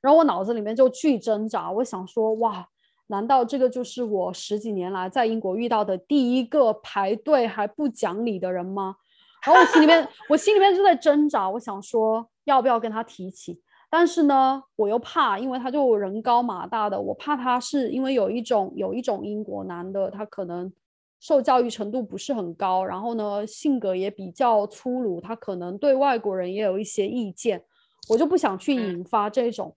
[0.00, 1.72] 然后我脑子里面就巨挣扎。
[1.72, 2.68] 我想说，哇，
[3.08, 8.94] 难道这个就是我十几年来在英国遇到的第一个排队还不讲理的人吗？
[9.44, 11.50] 然后我心里面，我心里面就在挣扎。
[11.50, 13.60] 我想说，要不要跟他提起？
[13.96, 20.72] 但是呢，我又怕，因为他就人高马大的，我怕他是因为有一种有一种英国男的，他可能
[21.20, 27.64] 受教育程度不是很高，然后呢性格也比较粗鲁，他可能对外国人也有一些意见，
[28.08, 29.76] 我就不想去引发这种，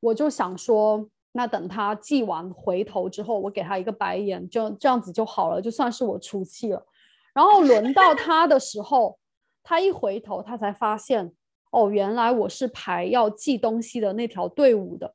[0.00, 6.82] 我就想说，那等他寄完回头之后，我给他一个白眼，就这样子就好了，就算是我出气了。
[7.34, 9.18] 然后轮到他的时候，
[9.62, 11.32] 他一回头，他才发现。
[11.70, 15.14] 哦，原来我是排要寄东西的那条队伍的，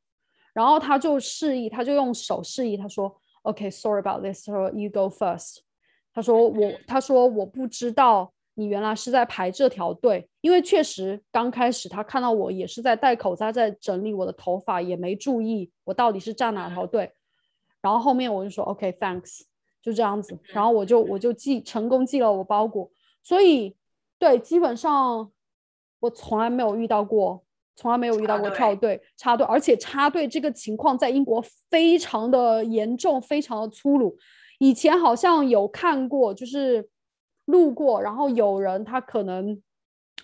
[0.53, 5.57] 然后他就示意，他就用手示意，他说：“OK，sorry about this，他说 you go first。”
[6.13, 17.11] 他说我，他说我不知道你原来是在排这条队，因为确实刚开始他看到我也是在戴口罩，在整理我的头发，也没注意我到底是站哪条队。
[17.81, 19.41] 然后后面我就说：“OK，thanks。”
[19.83, 22.89] 就这样子，然后我就我就寄成功寄了我包裹，
[23.21, 23.75] 所以
[24.17, 25.29] 对，基本上。
[26.05, 27.43] 我从来没有遇到过，
[27.75, 34.15] 从来没有遇到过跳队插队，而且插队这个情况在英国非常的严重，非常的粗鲁。
[34.59, 36.87] 以前好像有看过，就是
[37.45, 39.61] 路过，然后有人他可能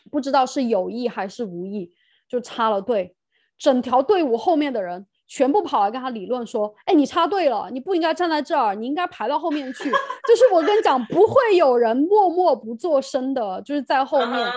[0.10, 1.92] 不知道是有意还是无意，
[2.30, 3.16] 就插了队，
[3.58, 5.08] 整条队伍后面的人。
[5.34, 9.90] 全部跑来跟他理论说：“哎，你插队了，你不应该站在这儿，你应该排到后面去。”
[10.28, 14.52] 就是我跟你讲，不会有人默默不作声的，就是在后面。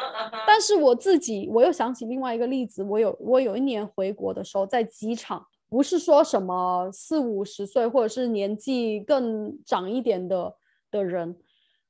[0.44, 10.56] 但是我自己，我又想起另外一个例子，我有我有一年回国的时候，在机场，不是说什么四五十岁或者是年纪更长一点的
[10.90, 11.36] 的人，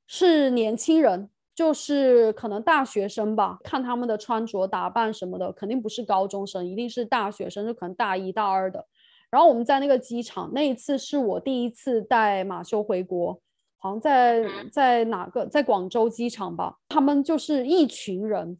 [0.05, 1.27] 是年轻人。
[1.55, 8.85] 就是可能大学生吧，看他们的穿着打扮什么的，肯定不是高中生，一定是大学生，就可能大一大二的。
[9.31, 13.41] 然后我们在那个机场，那一次是我第一次带马修回国，
[13.77, 16.75] 好像在在哪个，在广州机场吧。
[16.89, 18.57] 他们就是一群人，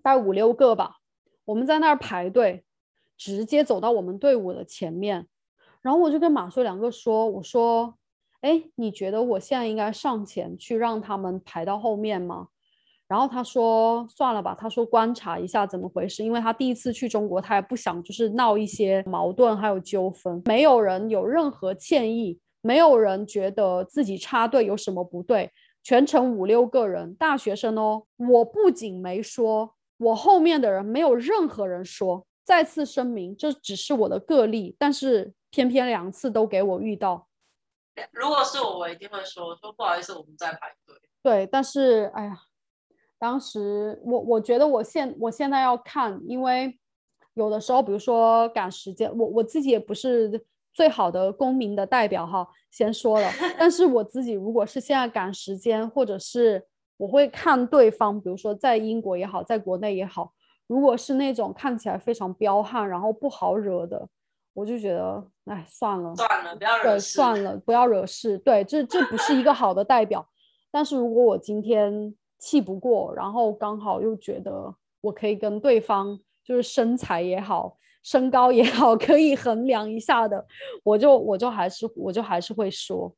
[0.00, 0.98] 大概五六个吧。
[1.44, 2.64] 我们在那儿排队，
[3.16, 5.26] 直接走到我们队伍的前面，
[5.82, 7.96] 然后我就跟马修两个说，我说。
[8.44, 12.48] 哎，你觉得我现在应该上前去让他们排到后面吗？
[13.08, 20.42] 然后他说算了吧，他说观察一下怎么回事，因为他第一次去中国，他也不想就是闹一些矛盾还有纠纷。
[20.44, 25.50] 没有人有任何歉意，没有人觉得自己插队有什么不对。
[25.82, 28.02] 全程五六个人，大学生哦。
[28.18, 32.26] 我不仅没说，我后面的人没有任何人说。
[32.44, 37.26] 再次声明，这只是我的个例，但是偏偏两次都给我遇到。
[38.12, 40.96] 如果是我，我一定会说说不好意思，我们在排队。
[41.22, 42.36] 对，但是哎呀，
[43.18, 46.78] 当时我我觉得我现我现在要看，因为
[47.34, 53.30] 有的时候，比如说赶时间，我我自己也不是最好的公民的代表哈，先说了。
[53.58, 60.32] 但是我自己如果是现在赶时间，或者是我会看对方，比如说在英国也好，在国内也好，
[60.66, 64.08] 如果是那种看起来非常彪悍，然后不好惹的。
[64.54, 67.14] 我就觉得，哎，算了，算了，不要惹事。
[67.14, 68.38] 算了，不要惹事。
[68.38, 70.26] 对，这这不是一个好的代表。
[70.70, 80.46] 但是如果我今天气不过，然后刚好又觉得我可以跟对方，就是身材也好，身高也好，可以衡量一下的，
[80.82, 83.14] 我就我就还是我就还是会说。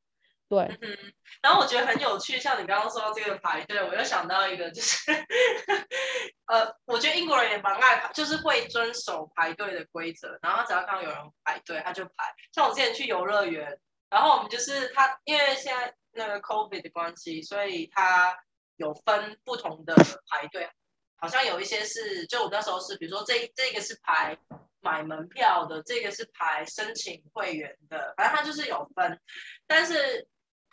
[0.49, 0.97] 对，嗯，
[1.43, 5.11] 然后我觉得很有趣，像你刚刚说到这个排队，我又想到一个，就是，
[6.47, 12.13] 呃，我觉得英国人也蛮爱排，就是会遵守排队的规则，然后只要看到有人排队，他就排。
[12.53, 13.77] 像我之前去游乐园，
[14.09, 18.39] 然后我们就是他，因为现在那个 COVID 的关系，所以他
[18.77, 19.97] 有分不同的
[20.31, 20.71] 排队，
[21.17, 24.39] 好像有一些是，就我那时候是，比如说这这个是排
[24.81, 29.21] 买门票的，这个是排申请会员的，反正他就是有分。
[29.67, 30.29] 但是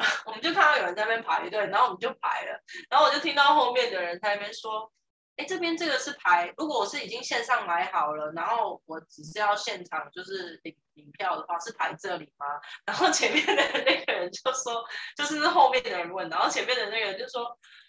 [0.26, 4.92] 我们就看到有人在那边排队，然后我们就排了，然后我就听到后面的人在那边说。
[5.36, 12.46] 哎，这边这个是排，如果我是已经线上买好了，然后我只是要现场就是领领票的话，是排这里吗？
[12.86, 14.86] 然后前面的那个人就说，
[15.18, 17.46] 就是后面的人问，然后前面的那个人就说，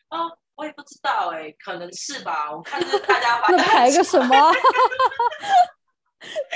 [0.08, 0.20] 啊，
[0.54, 4.32] 我也不知道，哎，可能是吧，我看是大家排排个什么？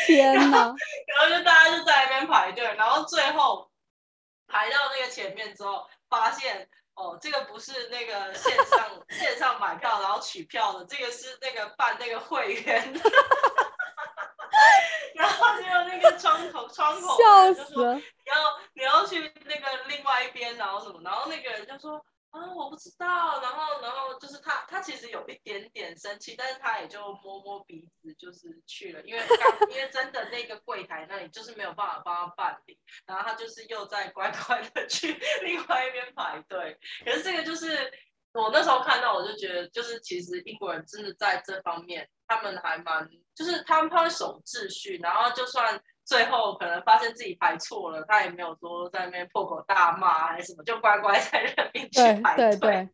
[0.06, 0.50] 天哪！
[0.50, 0.74] 然
[1.20, 3.67] 后就大家就在那边排队，然后最后
[4.48, 6.70] 排到那个前面之后，发现。
[7.00, 12.92] 哦，这个不是那个线上线上买票然后取票的，这个是那个办那个会员，
[15.14, 17.16] 然后就那个窗口窗口
[17.54, 22.04] 就说你要你要去那个另外一边，然后什么，然后那个人就说。
[22.30, 23.40] 啊，我不知道。
[23.40, 29.02] 然后，然后就是他，他其实有一点点生气，但是他也就摸摸鼻子，就是去了。
[29.02, 35.12] 因为刚，因为真的那个柜台那里就是没有办法帮他办理，然后他就是又在乖乖的去
[35.42, 36.78] 另外一边排队。
[37.04, 37.90] 可是这个就是
[38.32, 45.82] 我那时候看到，我就觉得，就是其实英国人真的在这方面，他们还蛮，就是他们他会守秩序，然后就算。
[46.08, 52.56] 最后可能发现自己排错了，他也没有说在那边破口大骂还是什么，就乖乖在那边去排队。
[52.56, 52.88] 对对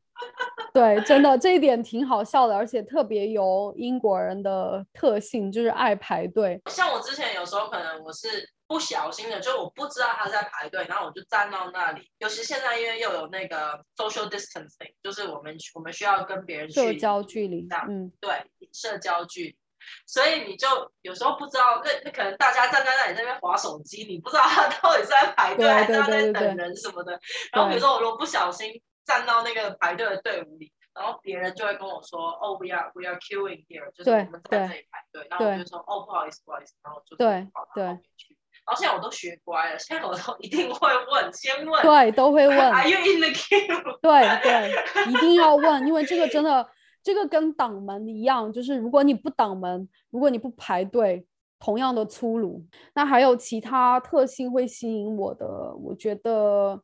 [0.74, 6.60] 对，对，真的这一点挺好笑的，而且特别有英国人的特性，就是爱排队。
[6.66, 12.10] 像我之前有时候可能我是不小心的，就我不知道他在排队，然后我就站到那里。
[12.18, 18.30] 尤其现在因为又有那个 social distancing，就是我们我们需要跟别人社交距离，嗯，对，
[18.72, 19.56] 社交距离。
[20.06, 20.68] 所以你就
[21.02, 27.18] 有时候不知道，那那可能大家站在那里那边划手机，你不知道他到底是在排队还是在等人什么的。
[27.52, 38.36] 然后比如说我如果不小心站到那个排队的队伍里，然后别人就会跟我说：“哦，we are we are queuing here，就是我们在这里排队。”然后我就说：“哦，不好意思，不好意思。”然后就跑到后面去。
[38.64, 42.58] 然后现在我都学乖了，现在我都一定会问，先问，对，都会问。
[42.58, 43.98] Are you in the queue？
[44.00, 46.68] 对对，一定要问，因为这个真的。
[47.04, 51.26] 这个跟挡门一样，就是如果你不挡门，如果你不排队，
[51.60, 52.64] 同样的粗鲁。
[52.94, 55.74] 那还有其他特性会吸引我的？
[55.82, 56.82] 我觉得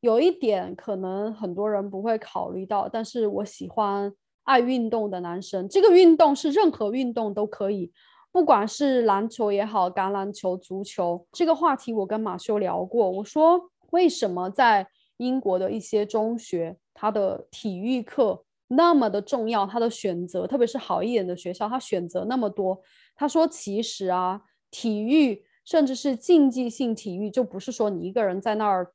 [0.00, 4.12] 有一点可能很多人不会考虑到，但是我喜欢
[4.42, 5.66] 爱运动的男生。
[5.66, 7.90] 这个运动是任何运动都可以，
[8.30, 11.26] 不管是篮球也好，橄榄球、足球。
[11.32, 14.86] 这个话题我跟马修聊过，我说为什么在
[15.16, 18.44] 英国的一些中学，他的体育课。
[18.76, 22.80] 那么的重要，他的选择，特别是好一点的学校，他选择那么多。
[23.16, 28.92] 他说，其实啊，体育甚至是竞技性体育，就不是说你一个人在那儿，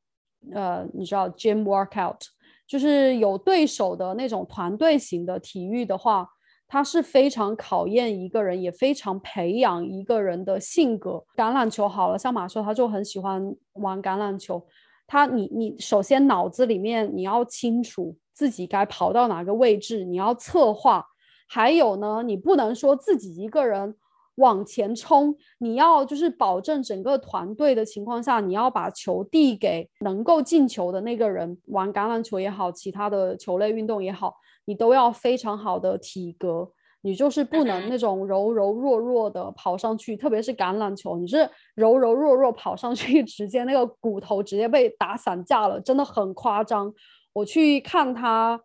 [0.53, 2.19] 呃，你知道，gym workout，
[2.67, 6.27] 就是有对手的那种团队型的体育的话，
[6.67, 11.23] 它是非常考验一个人，也非常培养一个人的性格。
[11.35, 14.63] 橄榄球好了，像马修他就很喜欢玩橄榄球。
[15.07, 18.15] 他，你，你首先脑子里面你要清楚。
[18.39, 21.05] 自己该跑到哪个位置，你要策划。
[21.45, 23.93] 还有呢，你不能说自己一个人
[24.35, 31.57] 往前冲，你要就是保证整个团队的情况下，你要把球递给能够进球的那个人。
[31.65, 34.33] 玩橄榄球也好，其他的球类运动也好，
[34.63, 36.71] 你都要非常好的体格，
[37.01, 40.15] 你就是不能那种柔柔弱弱的跑上去。
[40.15, 46.93] 特别是橄榄球，你是柔柔弱弱跑上去，直接那个骨头直接被打散架了，真的很夸张。
[47.39, 48.61] 我去看他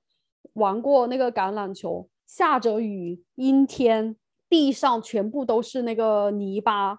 [0.55, 4.17] 玩过那个橄榄球，下着雨，阴天，
[4.49, 6.99] 地上全部都是那个泥巴，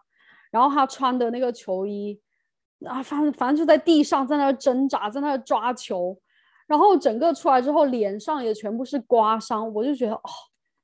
[0.51, 2.19] 然后他穿的那个球衣，
[2.85, 6.17] 啊，反正反正就在地上在那挣扎，在那抓球，
[6.67, 10.29] 然后整个出来之后脸上也全部是刮伤，我就觉得哦，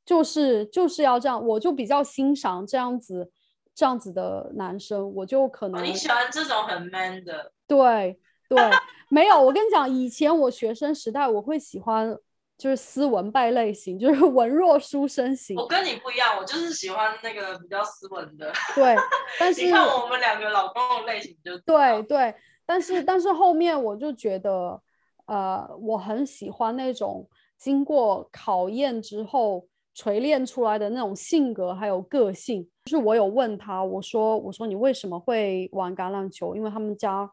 [0.05, 3.31] 就是就是要这样，我就比较欣赏这样子
[3.73, 8.19] 这样子的男生，我就可能你喜欢这种很 man 的，对。
[8.53, 8.69] 对，
[9.09, 9.41] 没有。
[9.41, 12.13] 我跟你讲，以前我学生时代，我会喜欢
[12.57, 15.55] 就是斯文败类型，就是 文弱书生型。
[15.55, 18.51] 我跟你不一样，我就是喜欢那个比较斯文的。
[18.75, 18.93] 对，
[19.39, 22.35] 但是你看我们两个老公的类型就对对，
[22.65, 24.81] 但是但是后面我就觉得，
[25.27, 27.25] 呃，我很喜欢那种
[27.57, 32.69] 经过考验之后锤炼出来的那种性格还有个性。
[32.83, 36.53] 就是我有问他，我说我说你为什么会玩橄榄球？
[36.53, 37.31] 因为他们家。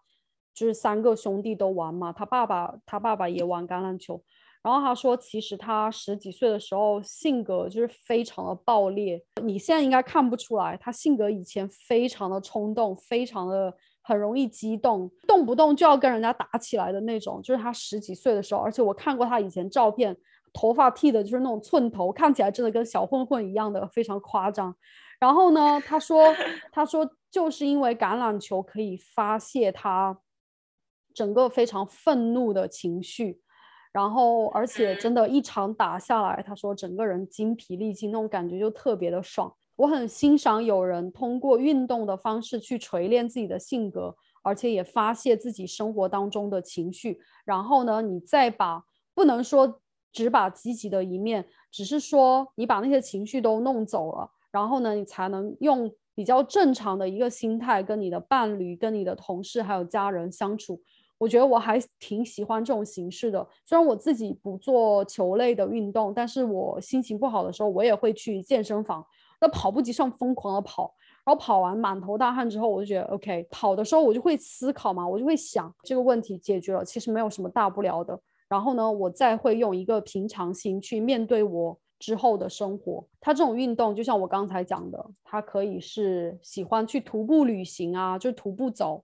[0.59, 4.21] 就是三个兄弟都玩嘛，他爸爸他爸爸也玩橄榄球，
[4.61, 20.17] 然后他说，其实他十几岁的时候性格就是非常的暴烈，你现在应该看不出来，他性格以前非常的冲动，非常的很容易激动，动不动就要跟人家打起来的那种，就是他十几岁的时候，而且我看过他以前照片，
[20.53, 24.75] 头发剃的就是那种寸头，看起来真的跟小混混一样的，非常夸张。
[25.21, 26.35] 然后呢，他说，
[26.71, 30.17] 他说就是因为橄榄球可以发泄他
[31.19, 33.41] 整个非常愤怒的情绪，
[33.93, 39.53] 然后而且真的，一场打下来，他说整个人精疲力尽，那种感觉就特别的爽。
[39.75, 44.15] 我很欣赏有人通过运动的方式去锤炼自己的性格，
[44.45, 47.19] 而且也发泄自己生活当中的情绪。
[47.45, 49.81] 然后呢，你再把不能说
[50.13, 54.31] 只把积极的一面，只是说你把那些情绪都弄走了。
[54.53, 60.81] 然后呢，你才能用比较正常的一个心态跟你的伴侣、跟你的同事还有家人相处。
[61.19, 63.47] 我觉得我还挺喜欢这种形式的。
[63.65, 69.05] 虽然我自己不做球类的运动，但是我心情不好的时候，我也会去健身房，
[69.41, 70.95] 在跑步机上疯狂的跑。
[71.25, 73.47] 然后跑完满头大汗之后，我就觉得 OK。
[73.51, 78.19] 跑的时候我就会思考嘛，我就会想这个问题解决了，其实没有什么大不了的。
[78.49, 81.79] 然后呢，我再会用一个平常心去面对我。
[82.01, 89.03] 之后的生活，它这种运动就像我刚才讲的，它可以是喜欢去徒步旅行啊，就徒步走，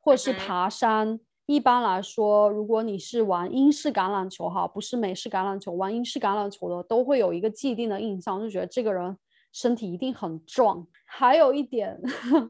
[0.00, 1.20] 或者是爬山。
[1.46, 9.16] 一般来说，如果你是玩英式橄榄球哈，不是美式橄榄球，玩英式橄榄球的都会有一个既定的印象，就觉得这个人
[9.52, 10.86] 身体一定很壮。
[11.04, 12.00] 还有一点，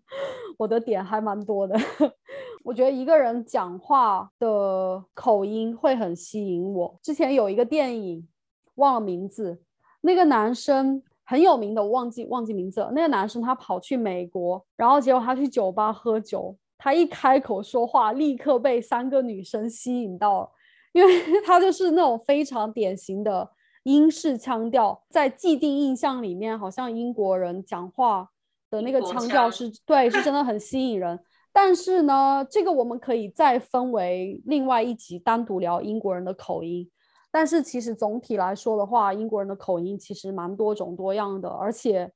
[0.59, 1.77] 我的点还蛮多的，
[2.63, 6.99] 我觉得一个人讲话的口音会很吸引我。
[7.03, 8.29] 之前有一个电影，
[8.77, 9.63] 忘了名字。
[10.03, 12.93] 那个男生很有名的，我忘记忘记名字了。
[12.93, 20.53] 那个男生他跑去美国，然后结果他去酒吧喝酒，他一开口说话，立刻被三个女生吸引到，
[20.93, 21.13] 因为
[21.47, 23.49] 他就是那种非常典型的
[23.85, 28.29] 英式腔调，在既定印象里面，好像英国人讲话
[28.69, 31.17] 的那个腔调是对，是真的很吸引人。
[31.53, 36.91] 但是呢，这个我们可以再分为另外一集单独聊英国人的口音。
[37.31, 42.11] 但是其实总体来说的话，英国人的口音其实蛮多种多样的，而且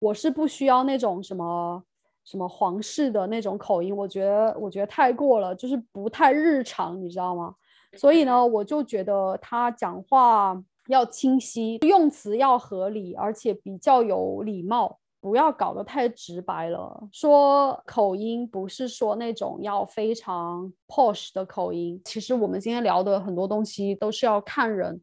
[0.00, 1.84] 我是不需要那种什么
[2.24, 7.54] 什么皇室的那种口音，我觉得我觉得太过了，就是不太日常，你知道吗？
[7.96, 14.98] 所以呢，我就觉得他讲话要清晰，用词要合理，而且比较有礼貌。
[15.22, 16.98] 不要搞得太直白了。
[17.12, 22.00] 说口音不是说那种要非常 posh 的口音。
[22.06, 24.98] 其实我们今天聊的很多东西都是要看人。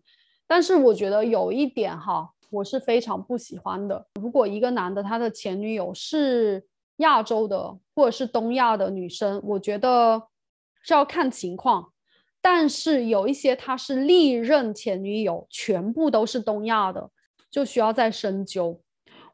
[0.48, 4.08] 但是我觉得有一点哈，我是非常不喜欢的。
[4.20, 6.66] 如果一个男的他的前女友是
[6.98, 10.28] 亚洲的或者是东亚的女生，我觉得
[10.84, 11.92] 是要看情况。
[12.42, 17.10] 但是有一些他是历任前女友全部都是东亚的，
[17.52, 18.80] 就需要再深究。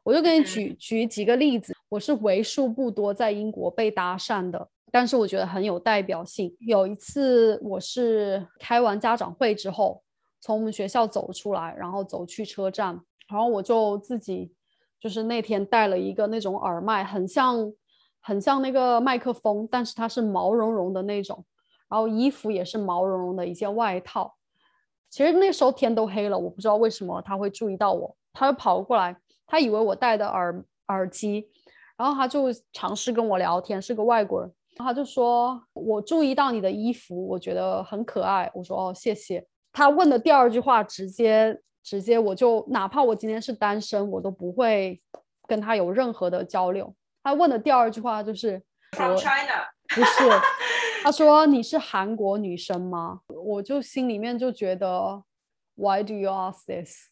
[0.02, 6.54] 我就给你举举几个例子，我是为数不多在英国被搭讪的，但是我觉得很有代表性。
[6.60, 10.02] 有一次，我是开完家长会之后，
[10.40, 14.52] 从我们学校走出来，然后走去车站，然后我就自己
[15.04, 17.70] 就是那天带了一个那种耳麦，很像
[18.22, 21.44] 很像那个麦克风，但是它是毛茸茸的那种，
[21.90, 24.34] 然后衣服也是毛茸茸的一件外套。
[25.10, 29.14] 其实那时候天都黑了，我不知道为什么他会注意到我，他就跑过来。
[29.46, 31.46] 他以为我戴的耳耳机，
[31.98, 34.50] 然后他就尝试跟我聊天，是个外国人。
[34.76, 45.00] 他就说：“我注意到你的衣服，我觉得很可爱。”我说：“哦，谢谢。”他问的第二句话，直接直接我就哪怕我今天是单身，我都不会
[45.46, 46.92] 跟他有任何的交流。
[47.22, 48.60] 他问的第二句话就是
[48.92, 50.28] ：“From China？” 不是，
[51.02, 55.22] 他说：“你是韩国女生吗？”我就心里面就觉得
[55.74, 57.08] ：“Why do you ask this？”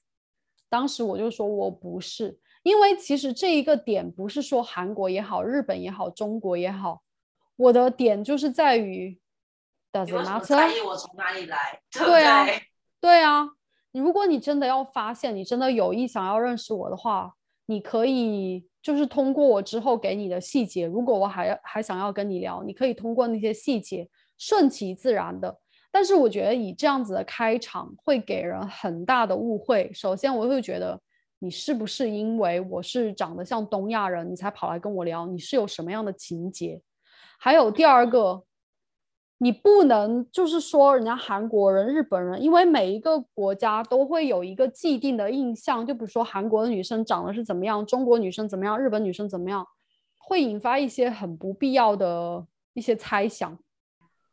[0.71, 7.03] 当时我就说我不是，因为其实这一个点不是说韩国也好，日本也好，中国也好，
[7.57, 9.21] 我的点就是在于
[9.93, 10.87] ，Does it matter？
[10.87, 11.83] 我从哪里来？
[11.91, 12.47] 对啊，
[13.01, 13.51] 对啊。
[14.01, 17.33] 如果你真的要发现，你真的有意想要认识我的话，
[17.67, 25.59] 你可以就是通过我之后给你的细节，如果我还还想要跟你聊，你可以通过那些细节，顺其自然的。
[25.91, 29.91] 但是我觉得以这样子的开场会给人很大的误会。
[29.93, 30.99] 首先，我会觉得
[31.39, 35.27] 你是不是因为我是长得像东亚人，你才跑来跟我聊？
[35.27, 36.81] 你是有什么样的情节？
[37.39, 38.43] 还有第二个，
[39.43, 49.67] 你不能就是说人家韩国人、日本人，因为每一个国家都会有一个既定的印象，就比如说韩国的女生长得是怎么样，中国女生怎么样，日本女生怎么样，
[50.17, 53.59] 会引发一些很不必要的一些猜想。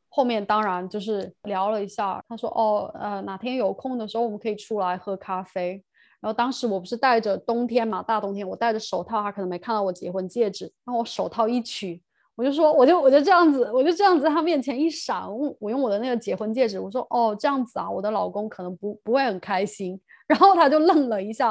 [0.09, 5.83] 后面当然就是聊了一下，他说哦，呃，哪天有空的时候我们可以出来喝咖啡。
[6.21, 10.71] 然后当时我不是戴着冬天嘛，大冬天，我戴着手套，他可能没看到我结婚戒指。
[10.85, 11.99] 然后我手套一取，
[12.39, 19.99] 我就说，我就我就这样子，我就这样子在他面前一闪，我我用我的那个结婚戒指，我说哦这样子啊，我的老公可能不不会很开心。
[20.25, 21.49] 然后他就愣了一下，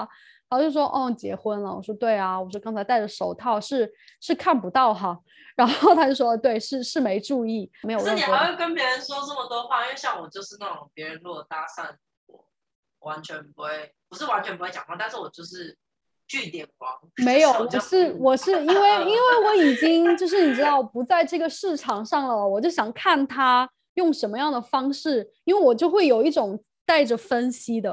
[0.49, 1.77] 然后就说哦结婚了。
[1.77, 5.19] 我说对啊，我说刚才戴着手套是是看不到哈。
[5.55, 7.99] 然后他就说对，是是没注意，没有。
[7.99, 9.85] 是你还会跟别人说这么多话？
[9.85, 11.95] 因为像我就是那种别人如果搭讪
[12.29, 12.43] 我，
[13.01, 15.77] 完全不会，不是完全不会讲话，但是我就是。
[16.29, 16.91] 据点王
[17.25, 27.89] 没有，我是我是因为 因为我已经就是你知道不在这个市场上了，我就想看他用什么样的方式，因为我就会有一种带着分析的，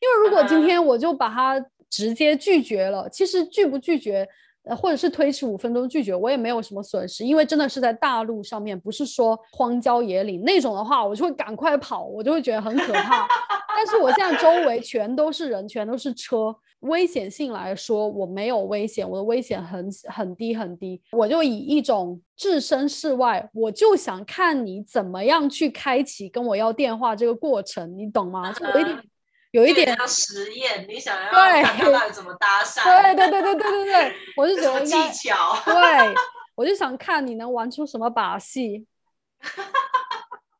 [0.00, 4.26] 因为如果今天我就把他直接拒绝了，其实拒不拒绝，
[4.64, 13.28] 呃，或者是推迟五分钟拒绝，我也没有什么损失，因为真的是在大陆上面，不是说荒郊野岭那种的话，我就会赶快跑，我就会觉得很可怕。
[13.76, 16.56] 但是我现在周围全都是人，全都是车。
[16.84, 21.00] 危险性来说，我没有危险，我的危险很很低很低。
[21.12, 28.52] 我就以一种置身事外，我就想看你怎么样去开启跟我要电话这个过程，你懂吗？
[28.52, 29.04] 就有一点，
[29.52, 32.84] 有一点实验，你想要对怎么搭讪？
[33.02, 35.56] 对对对对对对对， 我是觉得技巧。
[35.64, 36.14] 对，
[36.54, 38.86] 我就想看你能玩出什么把戏。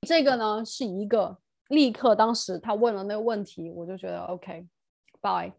[0.06, 1.36] 这个呢是一个
[1.68, 5.52] 立刻，当时他问了那个问题，我就觉得 OK，Bye。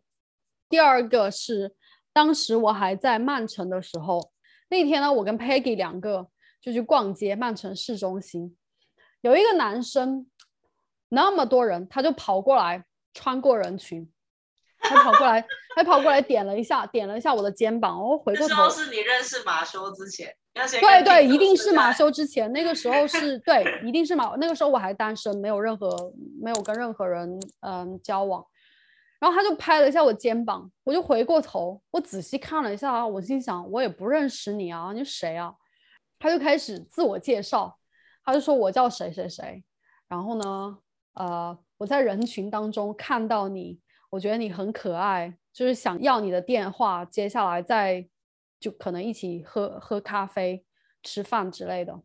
[0.70, 1.74] 第二个是，
[2.11, 4.32] 当时我还在曼城的时候，
[4.70, 6.28] 那天呢，我跟 Peggy 两个
[6.61, 8.57] 就去逛街，曼城市中心，
[9.22, 10.30] 有一个男生，
[11.09, 14.11] 那么多人，他就跑过来，穿过人群，
[14.80, 15.45] 他跑过来，
[15.76, 21.93] 他跑过来点了一下，点了一下我的肩膀，我回过头，是你认识马修之前，对对，一定是马。
[21.93, 26.11] 修之前，那个时候是对，一定是马，那个时候我还单身，没有任何，
[26.41, 28.43] 没有跟任何人嗯交往。
[29.26, 35.51] 然后他就拍了一下我肩膀，我就回过头，我仔细看了一下，我心想我也不认识你啊，你谁啊？
[36.19, 37.76] 他就开始自我介绍，
[38.23, 39.63] 他就说我叫谁谁谁，
[40.07, 40.78] 然后呢，
[41.13, 43.80] 呃，我在人群当中看到你，
[44.11, 48.07] 我觉得你很可爱，就是想要你的电话，接下来再
[48.59, 50.63] 就可能一起喝喝咖啡、
[51.01, 51.99] 吃饭之类的。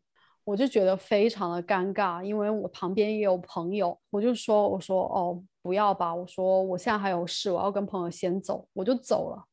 [0.44, 5.44] 我就觉得非常的尴尬，因为我旁边也有朋友，我就说我说哦。
[5.62, 9.44] 不要吧，我说我现在还有事，我要跟朋友先走，我就走了。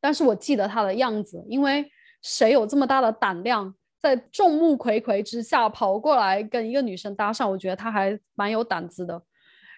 [0.00, 1.90] 但是我记得他的样子，因为
[2.22, 7.48] 谁有这么大的胆量，在众目睽睽之下跑过来跟一个女生搭讪？
[7.48, 9.22] 我觉得他还蛮有胆子的。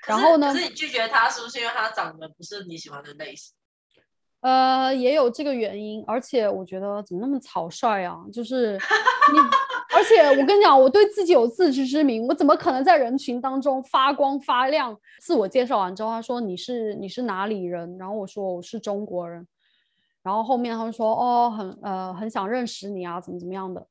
[0.07, 0.53] 然后呢？
[0.53, 3.55] 可是你拒绝他，是不是因为他长得不是你喜欢的类型？
[4.41, 8.19] 呃，也有这个原因，而且我觉得怎么那么草率啊？
[8.33, 9.39] 就是你，
[9.97, 14.95] 而且我跟你讲，我对自己有自知之明，我怎么可能在人群当中发光发亮？
[15.21, 17.97] 自我介绍完之后，他说你是你是哪里人？
[17.97, 19.47] 然后我说我是中国人。
[20.23, 23.87] 然后后面他就说哦，很呃很想认识你啊，怎么怎么样的？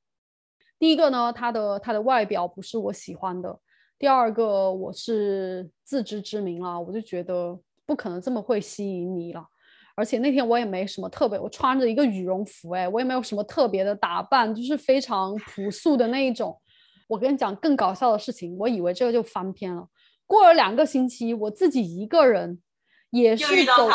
[0.77, 3.49] 第一个呢，他的他的外表不是我喜欢的；
[3.97, 9.47] 第二个，我是自知之明了，我就觉得不可能这么会吸引你了。
[9.95, 16.59] 而且那天我也没什么特别，我穿着一个羽绒服，哎，我也没有什么特别的打扮，就是非常朴素的那一种。
[17.07, 19.87] 我跟你讲更搞笑的事情，我以为这个就翻篇了。
[20.27, 22.59] 过了两个星期，我自己一个人
[23.11, 23.87] 也是走，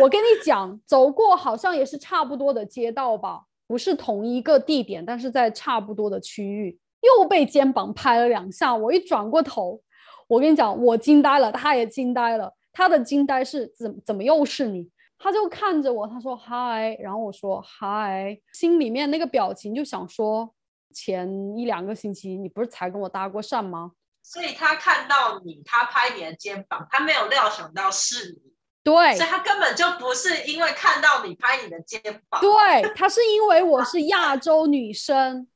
[0.00, 8.74] 我跟你讲，走过好像也是差不多的街道吧，不是同一个地点，但是在差不多的区域，又被肩膀拍了两下。
[8.74, 9.80] 我一转过头，
[10.26, 12.52] 我跟你讲，我惊呆了，他也惊呆了。
[12.72, 14.90] 他的惊呆是怎怎么又是你？
[15.22, 20.52] 他就看着我，他说嗨，然后我说嗨，心里面那个表情就想说，
[20.92, 23.92] 前一两个星期你不是才跟我搭过讪吗？
[24.24, 28.52] 所以他看到你，他拍你的肩膀，他没有料想到是你，
[28.82, 35.46] 对，所以他根本就不是因为看到你拍你的肩膀，对，他是因为我是亚洲女生。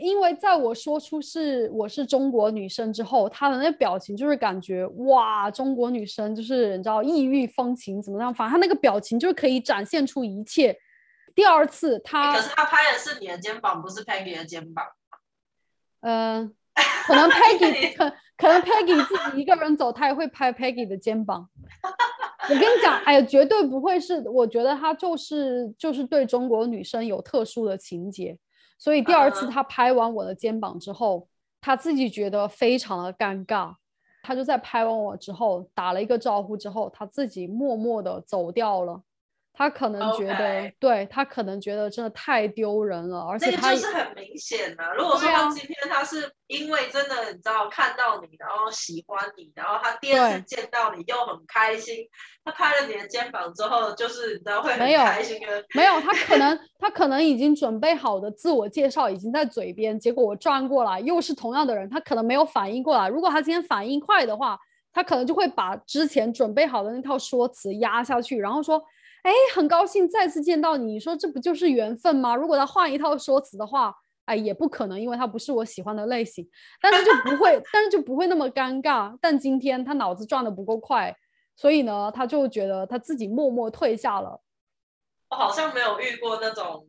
[0.00, 8.32] 因为在我说出是我是中国女生之后，她的那表情就是感觉哇，中国女生就是你知道异域风情怎么样？
[8.32, 10.74] 反正她那个表情就是可以展现出一切。
[11.34, 14.86] 第二次她，可是她拍的是你的肩膀，不是 Peggy 的肩膀。
[16.00, 16.54] 嗯，
[17.06, 21.48] 可能 Peggy 可可能 Peggy 自己一个人走，她也会拍 Peggy 的肩膀。
[22.44, 28.38] 我跟你讲，哎呀，绝对不会是，我觉得他就是就是对中国女生有特殊的情节。
[28.82, 31.28] 所以第二次他拍完我的肩膀之后，
[31.60, 33.72] 他自己觉得非常的尴尬，
[34.24, 39.00] 他就在拍完我之后打了一个招呼之后，他自己默默的走掉了。
[39.54, 51.96] 他可能觉得对他可能觉得真的太丢人了，而且那个他是很明显的、如果说他今天他是因为真的你知道看到你，然后喜欢你，然后他第二次见到你又很开心，
[52.44, 55.64] 他拍了你的肩膀之后，就是你知道会很开心的。
[55.74, 63.06] 没有，他可能他可能已经准备好的自我介绍已经在嘴边，结果我转过来又是同样的人，他可能没有反应过来。
[63.06, 64.58] 如果他今天反应快的话，
[64.94, 68.82] 他可能就会把之前准备好的那套说辞压下去，然后说
[69.22, 72.34] ：“哎，很高兴再次见到你。”你说这不就是缘分吗？
[72.34, 73.94] 如果他换一套说辞的话，
[74.24, 76.48] 哎，也不可能，因为他不是我喜欢的类型，
[76.80, 79.16] 但是就不会， 但是就不会那么尴尬。
[79.20, 81.16] 但今天他脑子转的不够快，
[81.56, 84.40] 所以呢，他就觉得他自己默默退下了。
[85.30, 86.86] 我好像没有遇过那种，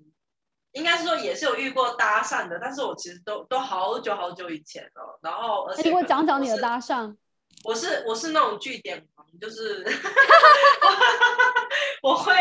[0.74, 5.20] 应该是说也是有遇过搭讪的，但是我其实都都好久好久以前了。
[5.22, 7.16] 然后而且给我讲讲你的搭讪。
[7.64, 9.84] 我是我是那种据点王，就是
[12.02, 12.34] 我会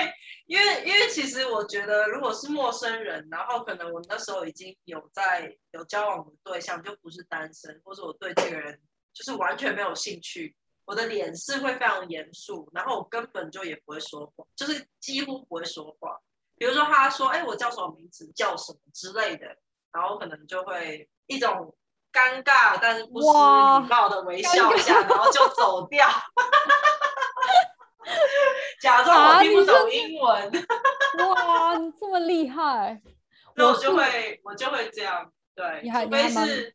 [0.47, 8.81] 因为因为其实我觉得如果是陌生人，然后可能我那时候已经有在有交往的对象，就不是单身，或者我对这个人
[9.15, 16.19] 就是完全没有兴趣，我的脸是会非常严肃，然后我根本就也不会说话，就是几乎不会说话。
[16.57, 19.47] 比如说他说：“哎，我叫什么名字，叫什么之类的。”
[19.93, 21.75] 然后可能就会一种
[22.13, 26.07] 尴尬但是不失礼貌的微笑一下，然后就走掉，
[28.81, 30.53] 假装啊我听不懂英文，
[31.35, 33.01] 哇，你这么厉害！
[33.57, 36.75] 那我就会我就会这样，对你，还是。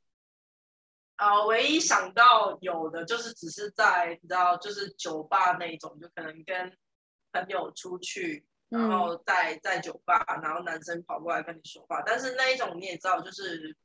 [1.18, 6.78] 啊、唯一想到有的就是只是在你知道，就是酒吧那一种，就可能跟
[7.34, 13.76] 朋友出去，然嗯后在在酒吧，然后男生跑过来跟你说话，但是那一种你也知道，就是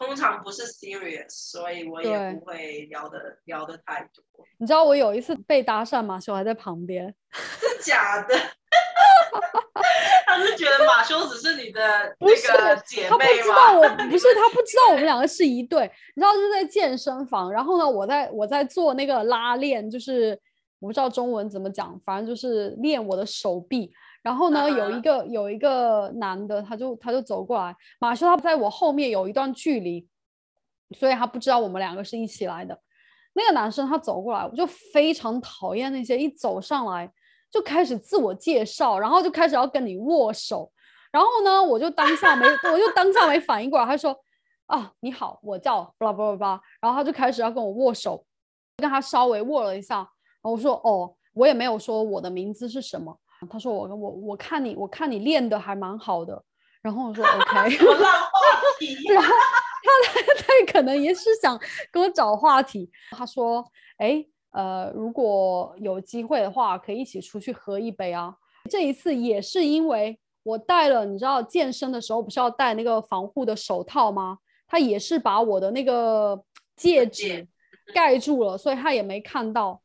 [0.00, 4.24] 通常不是 serious，所以我也不会聊的聊的太多，
[4.56, 8.34] 你知道我有一次被搭讪，马修还在旁边， 是假的。
[10.24, 13.96] 他是觉得马修只是你的不是那个姐他不妹知道我吗？
[14.08, 15.82] 不是他不知道我们两个是一对，
[16.14, 20.38] 你知道就是在健身房，然后呢，我在我在做那个拉练，就是
[20.78, 23.92] 我不知道中文怎么讲，反正就是练我的手臂。
[24.22, 30.06] 然后呢，有一嗯个有一个男的，他就他就走过来，马修他在我后面有一段距离，
[30.98, 32.78] 所以他不知道我们两个是一起来的。
[33.32, 37.10] 那个男生他走过来，我就非常讨厌那些一走上来
[37.50, 40.70] 就开始自我介绍，然后就开始要跟你握手。
[41.10, 43.86] 然后呢，我就当下没，我就当下没反应过来。
[43.86, 44.16] 他说
[44.66, 48.24] ：“啊，你好，我叫巴拉巴拉巴拉。”然后他就开始要跟我握手，
[48.76, 49.96] 跟他稍微握了一下。
[49.96, 50.06] 然
[50.42, 53.18] 后我说：“哦，我也没有说我的名字是什么。”
[53.48, 56.42] 他说：“我我我看你，我看你练的还蛮好的。”
[56.82, 58.28] 然后我说： “OK。”什么烂话
[58.78, 58.96] 题？
[59.08, 60.20] 然后他
[60.66, 61.58] 他可能也是想
[61.90, 62.90] 跟我找话题。
[63.10, 63.64] 他说
[63.98, 68.34] ：“哎，呃，如果有机会的话，可以一起出去喝一杯啊。”
[68.68, 74.38] 这一次也是因为我戴了，你知道健身的时候不是要戴那个防护的手套吗？
[74.68, 76.40] 他也是把我的那个
[76.76, 77.48] 戒戒指
[77.92, 79.82] 盖住了，所以他也没看到。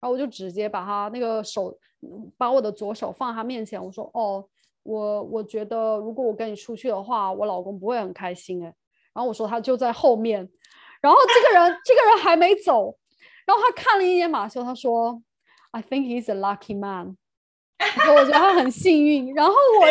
[0.00, 1.93] 然后我就直接把他那个手，嗯
[2.36, 4.44] 把我的左手放他面前，我说：“哦，
[4.82, 8.74] 我我觉得如果我跟你出去的话，我老公不会很开心哎。”
[9.14, 10.48] 然后我说他就在后面，
[11.00, 12.96] 然后这个人这个人还没走，
[13.46, 15.22] 然后他看了一眼马修，他说
[15.70, 17.16] ：“I think he's a lucky man。
[17.78, 19.34] ”他说我觉得他很幸运。
[19.34, 19.86] 然后我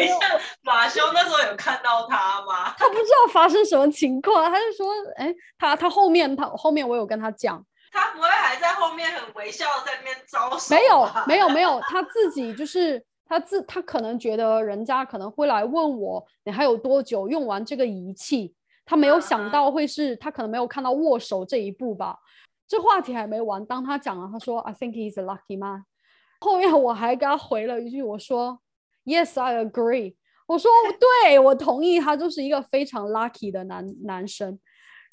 [0.61, 2.73] 马修那时候有看到他吗？
[2.77, 10.75] 他不知道发生什么情况，他就说：“哎，他他后面他后面我有跟他讲。”他不会还在后面很微笑在那边招手？
[10.75, 18.55] 没有，没有，没有，他自己就是他自他可能觉得人家可能会来问我，你还有多久用完这个仪器？
[18.83, 22.17] 他没有想到会是他可能没有看到握手这一步吧。
[22.67, 25.85] 这话题还没完，当他讲了，他说 I think he's a lucky man。
[26.41, 28.59] 后面我还给他回了一句，我说
[29.05, 30.15] Yes, I agree。
[30.47, 30.69] 我说
[31.23, 34.59] 对，我同意，他就是一个非常 lucky 的男男生。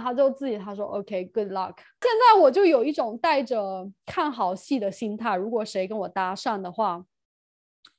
[0.01, 1.75] 他就自己他说 OK，good、luck。
[2.01, 7.05] 现在我就有一种带着看好戏的心态，如果谁跟我搭讪的话，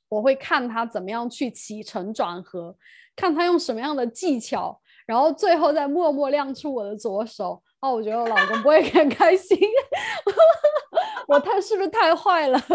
[0.08, 2.76] 我会看他怎么样去起承转合，
[3.16, 7.62] 看他用什么样的技巧，然后最后再默默亮出我的左手。
[7.80, 9.58] 哦，我觉得我老公不会 很开心，
[11.26, 12.58] 我太是不是太坏了？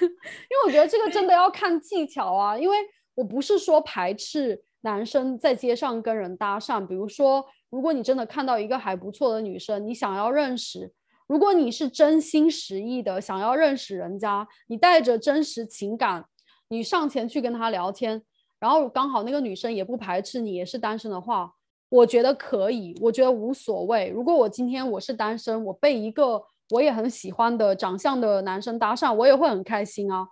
[0.00, 2.76] 因为我觉得这个真的要看技巧啊，因为
[3.14, 10.92] 我不是说排斥男生在街上跟人搭讪，比如说，如果你真的看到一个还不错的女生，你想要认识，
[11.26, 16.24] 如果你是真心实意的想要认识人家，你带着真实情感，
[16.68, 18.22] 你上前去跟她聊天，
[18.58, 21.52] 然后刚好那个女生也不排斥你，也是单身的话，
[21.88, 24.08] 我觉得可以，我觉得无所谓。
[24.08, 30.26] 如果我今天我是单身，我被一个我也很喜欢的长相的男生搭讪，我也会很开心啊。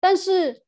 [0.00, 0.61] 但是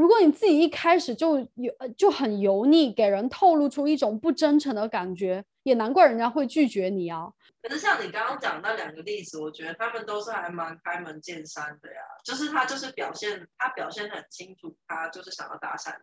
[0.00, 7.30] 如果你自己一开始就有就很油腻，给人透露出一种不真诚的感觉，也难怪人家会拒绝你啊。
[7.60, 12.00] 可是像你刚刚讲那两个例子，我觉得他们都是还蛮开门见山的呀。
[12.24, 15.94] 就是他就是表现，他表现很清楚，他就是想要搭讪，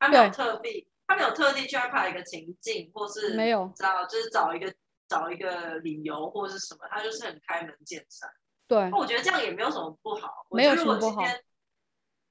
[0.00, 4.74] 他没有特地，他没有特地去安排一个情境，或是没有知道，就是找一个
[5.06, 8.28] 找一个理由或者是什么，他就是很开门见山。
[8.66, 11.22] 对，那我觉得这样也没有什么不好，没有什么不好。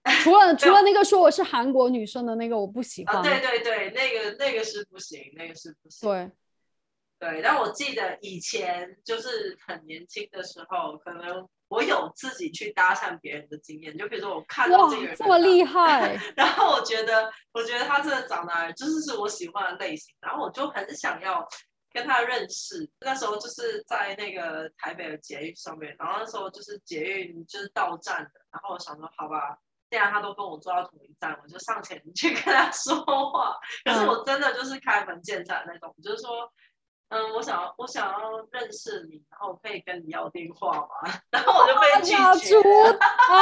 [0.23, 3.23] 除了除了那个说我是韩国女生的那个，我不喜欢。
[3.23, 6.09] 对对对，那个那个是不行，那个是不行。
[6.09, 6.31] 对
[7.19, 13.97] 对，但我记得以前就是很年轻的时候，可能我有自己去搭讪别人的经验。
[13.97, 21.47] 就比如说我看到这个人这么厉害， 然后我觉得我觉得他真的长得就是是我喜欢的类型，然后我就很想要
[21.93, 22.89] 跟他认识。
[22.99, 29.57] 那时候就是在那个台北的捷运上面，然后那时候就是捷运就是到站的，然后我想说好吧。
[29.93, 32.95] 既然他都跟我坐到同一站，我就上前去跟他说
[33.29, 33.55] 话。
[33.85, 36.51] 可是我真的就是开门见山那种，就是说，
[37.09, 41.13] 嗯，我想要我想要认识你，然后可以跟你要电话吗？
[41.29, 42.11] 然后我就被拒
[42.49, 43.37] 绝啊！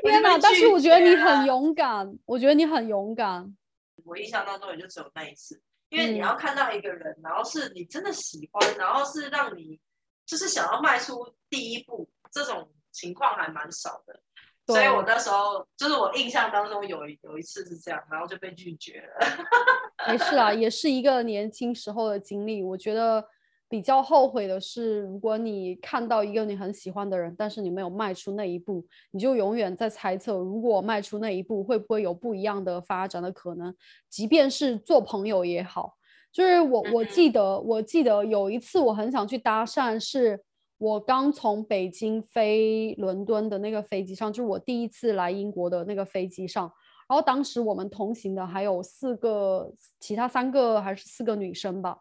[0.02, 0.38] 天哪！
[0.38, 3.54] 但是我觉得你很勇敢，我觉得你很勇敢。
[4.02, 9.78] 我印象当中也就只有那一次，因为你要看到一个人，然后是你真的喜欢，然后是让你
[10.24, 14.22] 就是想要迈出第一步，这种情况还蛮少的。
[14.66, 19.26] 所以我那时候就是我印象当中有有一次是这样，然后就被拒绝了。
[20.10, 22.64] 没事啊，也是一个年轻时候的经历。
[22.64, 23.24] 我觉得
[23.68, 33.72] 比较后悔的是，如果你看到一个你很喜欢的人，但是你没有迈出那一步，你就永远在猜测，如果迈出那一步，会不会有不一样的发展的可能？
[34.10, 35.94] 即便是做朋友也好，
[36.32, 40.42] 就是我我记得我记得有一次我很想去搭讪是。
[40.78, 46.70] 我刚从北京飞伦敦的那个飞机上，就是我第一次来英国的那个飞机上。
[47.08, 51.98] 然后当时我们同行的还有四个，其他三个还是四个女生吧。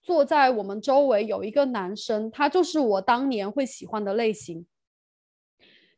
[0.00, 4.66] 坐在我们周围有一个男生，他就是我当年会喜欢的类型，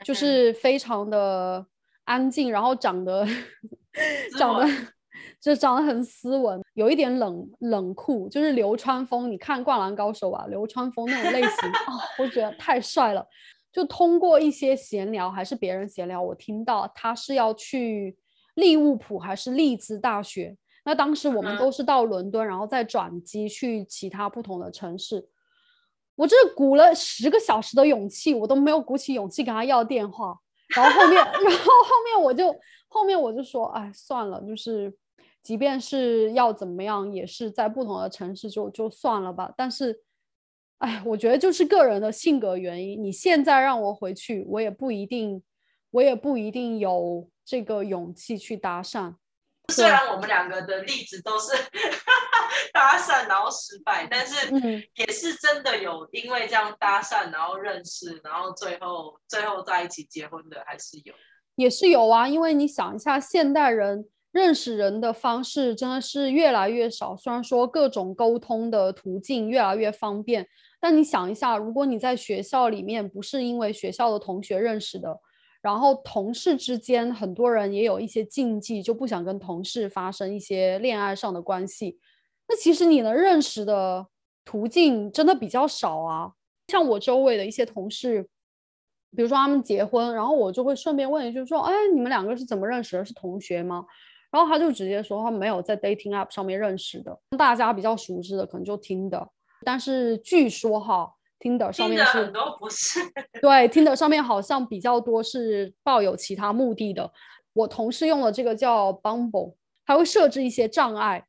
[0.05, 1.67] 就是非常的
[2.05, 3.27] 安静，然后长得
[4.39, 4.67] 长得。
[5.41, 9.31] 就长得很斯文，有一点冷冷酷，就是流川枫。
[9.31, 13.23] 你看《灌篮高手》啊，流川枫那种类型啊，我觉得太帅了。
[13.71, 18.17] 就通过一些闲聊，还是别人闲聊，我听到他是要去
[18.55, 20.57] 利物浦还是利兹大学。
[20.87, 25.29] 那当时我们都是到伦敦，然后再转机去其他不同的城市。
[26.17, 30.35] 我这鼓了十个小时的勇气，我都没有鼓起勇气跟他要电话。
[30.75, 32.51] 然后后面， 然后后面我就
[32.89, 34.91] 后面我就说，哎，算了，就是。
[35.43, 39.53] 即便是要怎么样，也是在不同的城市就就算了吧。
[39.57, 40.03] 但是，
[40.79, 43.03] 哎，我觉得就是个人的性格原因。
[43.03, 45.43] 你现在让我回去，我也不一定，
[45.93, 49.15] 我也不一定有这个勇气去搭讪。
[49.73, 51.53] 虽然我们两个的例子都是
[52.75, 54.53] 搭讪然后失败，但是
[54.97, 61.15] 也是真的有因为这样搭讪然后认识，然后最后最后在一起结婚的，还是有，
[61.55, 62.29] 也是有啊。
[62.29, 64.07] 因为你想一下，现代人。
[64.33, 67.17] 认识人的方式真的是越来越少。
[67.17, 70.47] 虽然说各种沟通的途径越来越方便，
[70.81, 75.19] 但你想一下，如果你在学校里面不是因为学校的同学认识的，
[75.61, 81.99] 然后同事之间很多人也有一些禁忌，就不想跟同事发生一些恋爱上的关系，
[82.49, 84.07] 那其实你能认识的
[84.45, 86.33] 途径真的比较少啊。
[86.69, 88.23] 像我周围的一些同事，
[89.17, 93.05] 比如说他们结婚，然后我就会顺便问一句说：“哎，你们两个是怎么认识的？
[93.05, 93.85] 是同学吗？”
[94.31, 99.29] 然后他就直接说，他没有在 dating app 上面认识的，大家比较熟知的可能就听的，
[99.65, 103.01] 但是据说哈，听的上面是都不是，
[103.43, 107.11] 对，听的上面好像比较多是抱有其他目的的。
[107.53, 109.55] 我同事用了这个叫 Bumble，
[109.85, 111.25] 还会设置一些障碍。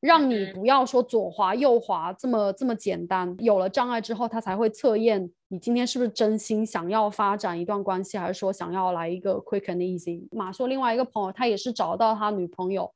[0.00, 10.26] 让你不要说左滑右滑这么这么简单，有了障碍之后，他才会测验你今天是不是真心想要发展一段关系，还是说想要来一个 quick and easy。
[10.30, 12.90] 马说另外一个朋友，他也是找到他女朋友，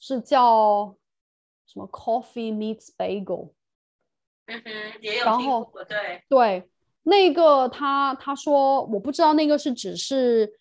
[0.00, 0.96] 是叫
[1.66, 3.50] 什么 Coffee Meets Bagel。
[4.46, 4.70] 嗯哼，
[5.02, 6.70] 也有然后对对，
[7.02, 10.58] 那个他他说我不知道那个是只是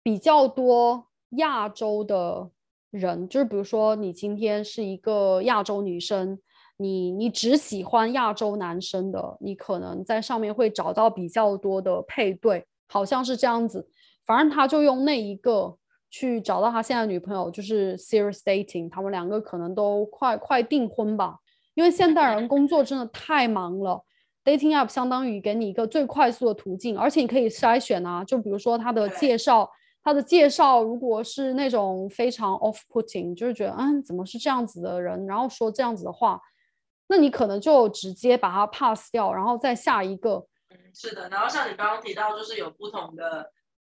[0.00, 2.50] 比较多亚洲的。
[2.90, 6.38] 人就是，比如说你今天是一个亚洲女生，
[6.78, 13.88] 你你只喜欢亚洲男生的，你可能在上面会找到比较多的配对，好像是这样子。
[14.24, 15.76] 反正他就用那一个
[16.08, 21.36] 去找到他现在女朋友，就是 serious dating，他们两个可能都快快订婚吧。
[21.74, 24.02] 因为现代人工作真的太忙了
[24.44, 29.70] ，dating app 相当于给你一个最快速的途径，而且你可以筛选啊，就比如说他的介绍。
[30.08, 36.40] 他的介绍如果是那种非常 off-putting，就是觉得嗯怎么是这样子的人，然后说这样子的话，
[37.08, 40.46] 那你可能就直接把它 pass 掉，然后再下一个。
[40.70, 41.28] 嗯，是的。
[41.28, 43.52] 然后像你刚刚提到，就是有不同的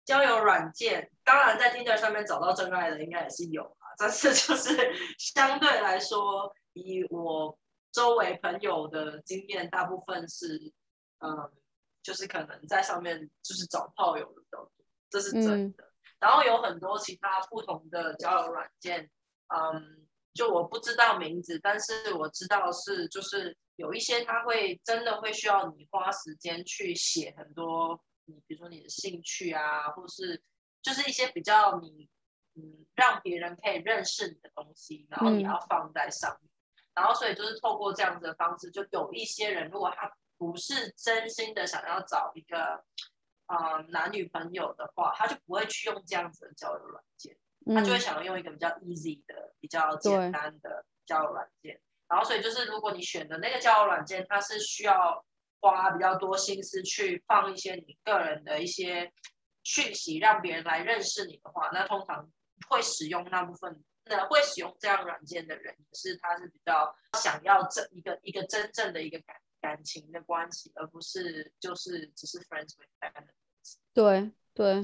[0.06, 4.74] 交友软件，当然在 Tinder 上面找到真爱的应该也是有啊，但是就是
[5.18, 7.58] 相对来说，以我
[7.92, 10.72] 周围朋友的经验，大部分是
[11.18, 11.52] 嗯。
[12.00, 14.72] 就是可能在上面就是找炮友的比较多，
[15.10, 15.84] 这是真的。
[16.20, 19.10] 然后有很多其他不同的交友软件，
[19.48, 30.42] 嗯，就我不知道名字，但是我知道是就是有一些它会真的会需要你花时间去写很多，你比如说你的兴趣啊，或是
[30.82, 32.08] 就是一些比较你
[32.54, 36.50] 嗯让别人可以认识你的东西，然后你要放在上面。
[36.94, 40.12] 然后所以就是透过这样子的方式，就有一些人如果他。
[40.40, 42.84] 不是真心的想要找一个
[43.48, 47.36] 啊男女朋友的话，他就不会去用这样子的交友软件，
[47.74, 51.80] 他就会想要用一个比较 easy 的、比较简单的交友软件。
[52.08, 55.24] 然后，所以就是如果你选的那个交友软件，它是需要
[55.60, 59.12] 花比较多心思去放一些你个人的一些
[59.62, 62.30] 讯息，让别人来认识你的话，那通常
[62.68, 69.36] 会使用那部分，那会使用这样软件的人，是他是比较想要这一个一个真正的一个感。
[69.60, 73.74] 感情的关系，而不是就是只是 friends with benefits。
[73.92, 74.82] 对对，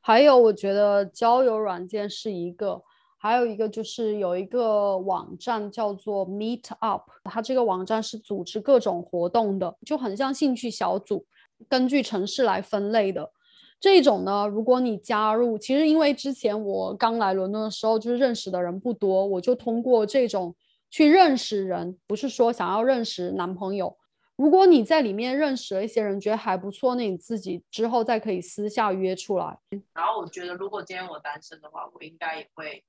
[0.00, 2.82] 还有我觉得交友软件是一个，
[3.18, 11.26] 还有一个就是有一个网站叫做 Meet Up，它这个网站是组织各种活动的，就很像兴趣小组，
[11.68, 13.32] 根据城市来分类的。
[13.78, 20.54] 这种呢，如果你加入，其实因为之前我刚来伦敦的时候，就是认识的人不多，我就通过这种
[20.90, 23.96] 去认识人，不是说想要认识男朋友。
[24.40, 29.58] 如果你在里面认识了一些人，觉得还不错，那你自己之后再可以私下约出来。
[29.92, 32.82] 然后我觉得，如果今天我单身的话，我应该也会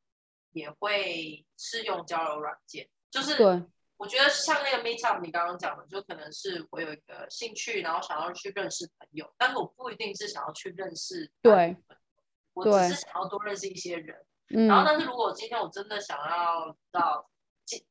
[0.54, 2.88] 也会试用交友软件。
[3.10, 3.62] 就是对，
[3.97, 11.76] 我觉得像那个 Meet Up，你刚刚讲的，就可能是我有一个兴趣，然后想要去认识朋友，但是我不一定是想要去认识对，
[12.54, 14.16] 我只是想要多认识一些人。
[14.70, 17.28] 然后，但是如果今天我真的想要到。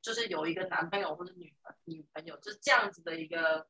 [0.03, 1.55] 就是有一个男朋友或者女
[1.85, 3.67] 女朋友，就是这样子的一个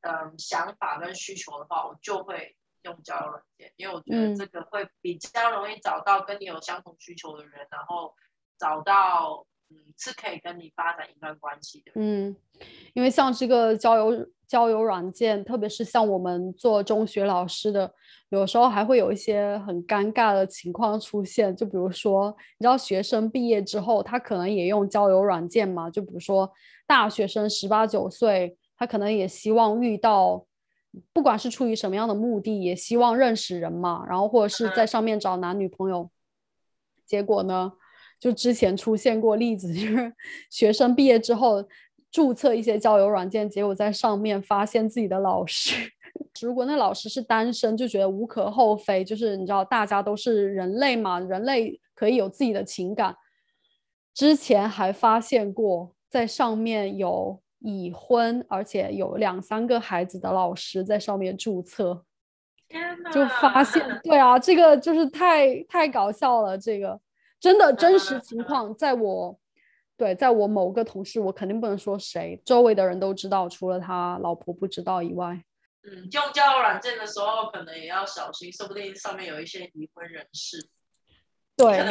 [0.00, 8.14] 嗯想法跟需求的话，我就会用交友软件，因为我觉得这个会比较容易找到跟你有相同需求的人，然后
[8.58, 11.92] 找到嗯是可以跟你发展一段关系的。
[11.94, 12.34] 嗯，
[12.94, 17.94] 因为像这个交友交友软件，特别是像我们做中学老师的。
[18.30, 25.90] 有时候还会有一些很尴尬的情况出现，就比如说，你知道学生毕业之后，他可能也用交友软件嘛？
[25.90, 26.48] 就比如说
[26.86, 30.46] 大学生十八九岁，他可能也希望遇到，
[31.12, 36.08] 不管是出于什么样的目的，也希望认识人嘛，然后或者是在上面找男女朋友。
[37.04, 37.72] 结果呢，
[38.20, 40.12] 就之前出现过例子， 就是
[40.50, 41.64] 学生毕业之后
[42.12, 45.90] 注册一些交友软件，结果在上面发现自己的老师。
[46.42, 53.16] 如果那老师是单身，就觉得无可厚非，就是你知道，大家都是人类嘛，人类可以有自己的情感。
[54.12, 62.04] 之前还发现过，在上面有已婚而且有两三个孩子的老师在上面注册，
[63.12, 66.98] 就发现，对啊，这个就是太太搞笑了，这个
[67.40, 69.38] 真的真实情况，在我
[69.96, 75.42] 对，在我某个同事，我肯定不能说谁，周围的人都知道，除了他老婆不知道以外。
[75.82, 80.68] 嗯，用交友软件的时候，可能也要小心，说不定上面有一些已婚人士。
[81.56, 81.82] 对，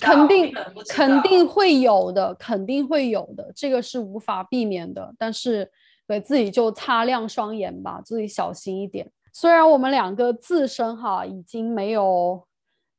[0.00, 0.54] 肯定
[0.88, 5.14] 肯定会有的，肯定会有的，这个是无法避免的。
[5.18, 5.70] 但是，
[6.06, 9.10] 对自己就擦亮双眼吧，自己小心一点。
[9.30, 12.47] 虽然我们两个自身哈已经没有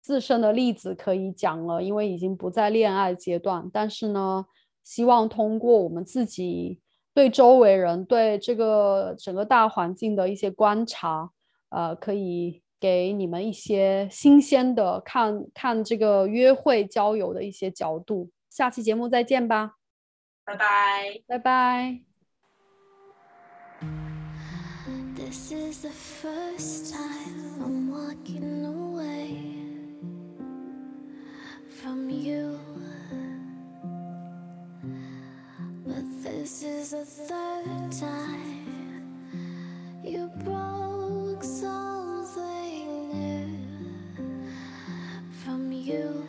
[0.09, 4.43] 自身的例子可以讲了，因为已经不在恋爱阶段，但是呢，
[4.83, 6.81] 希望通过我们自己。
[7.13, 11.29] 对周围人、对这个整个大环境的一些观察，
[11.69, 18.31] 呃，可以给你们一些新鲜的看看这个约会交友的一些角度。
[18.49, 19.75] 下期节目再见吧，
[20.43, 21.99] 拜拜，拜拜。
[25.15, 25.91] This is the
[31.83, 32.59] from you.
[35.85, 39.19] But this is the third time
[40.03, 44.49] you broke something new
[45.43, 46.28] from you.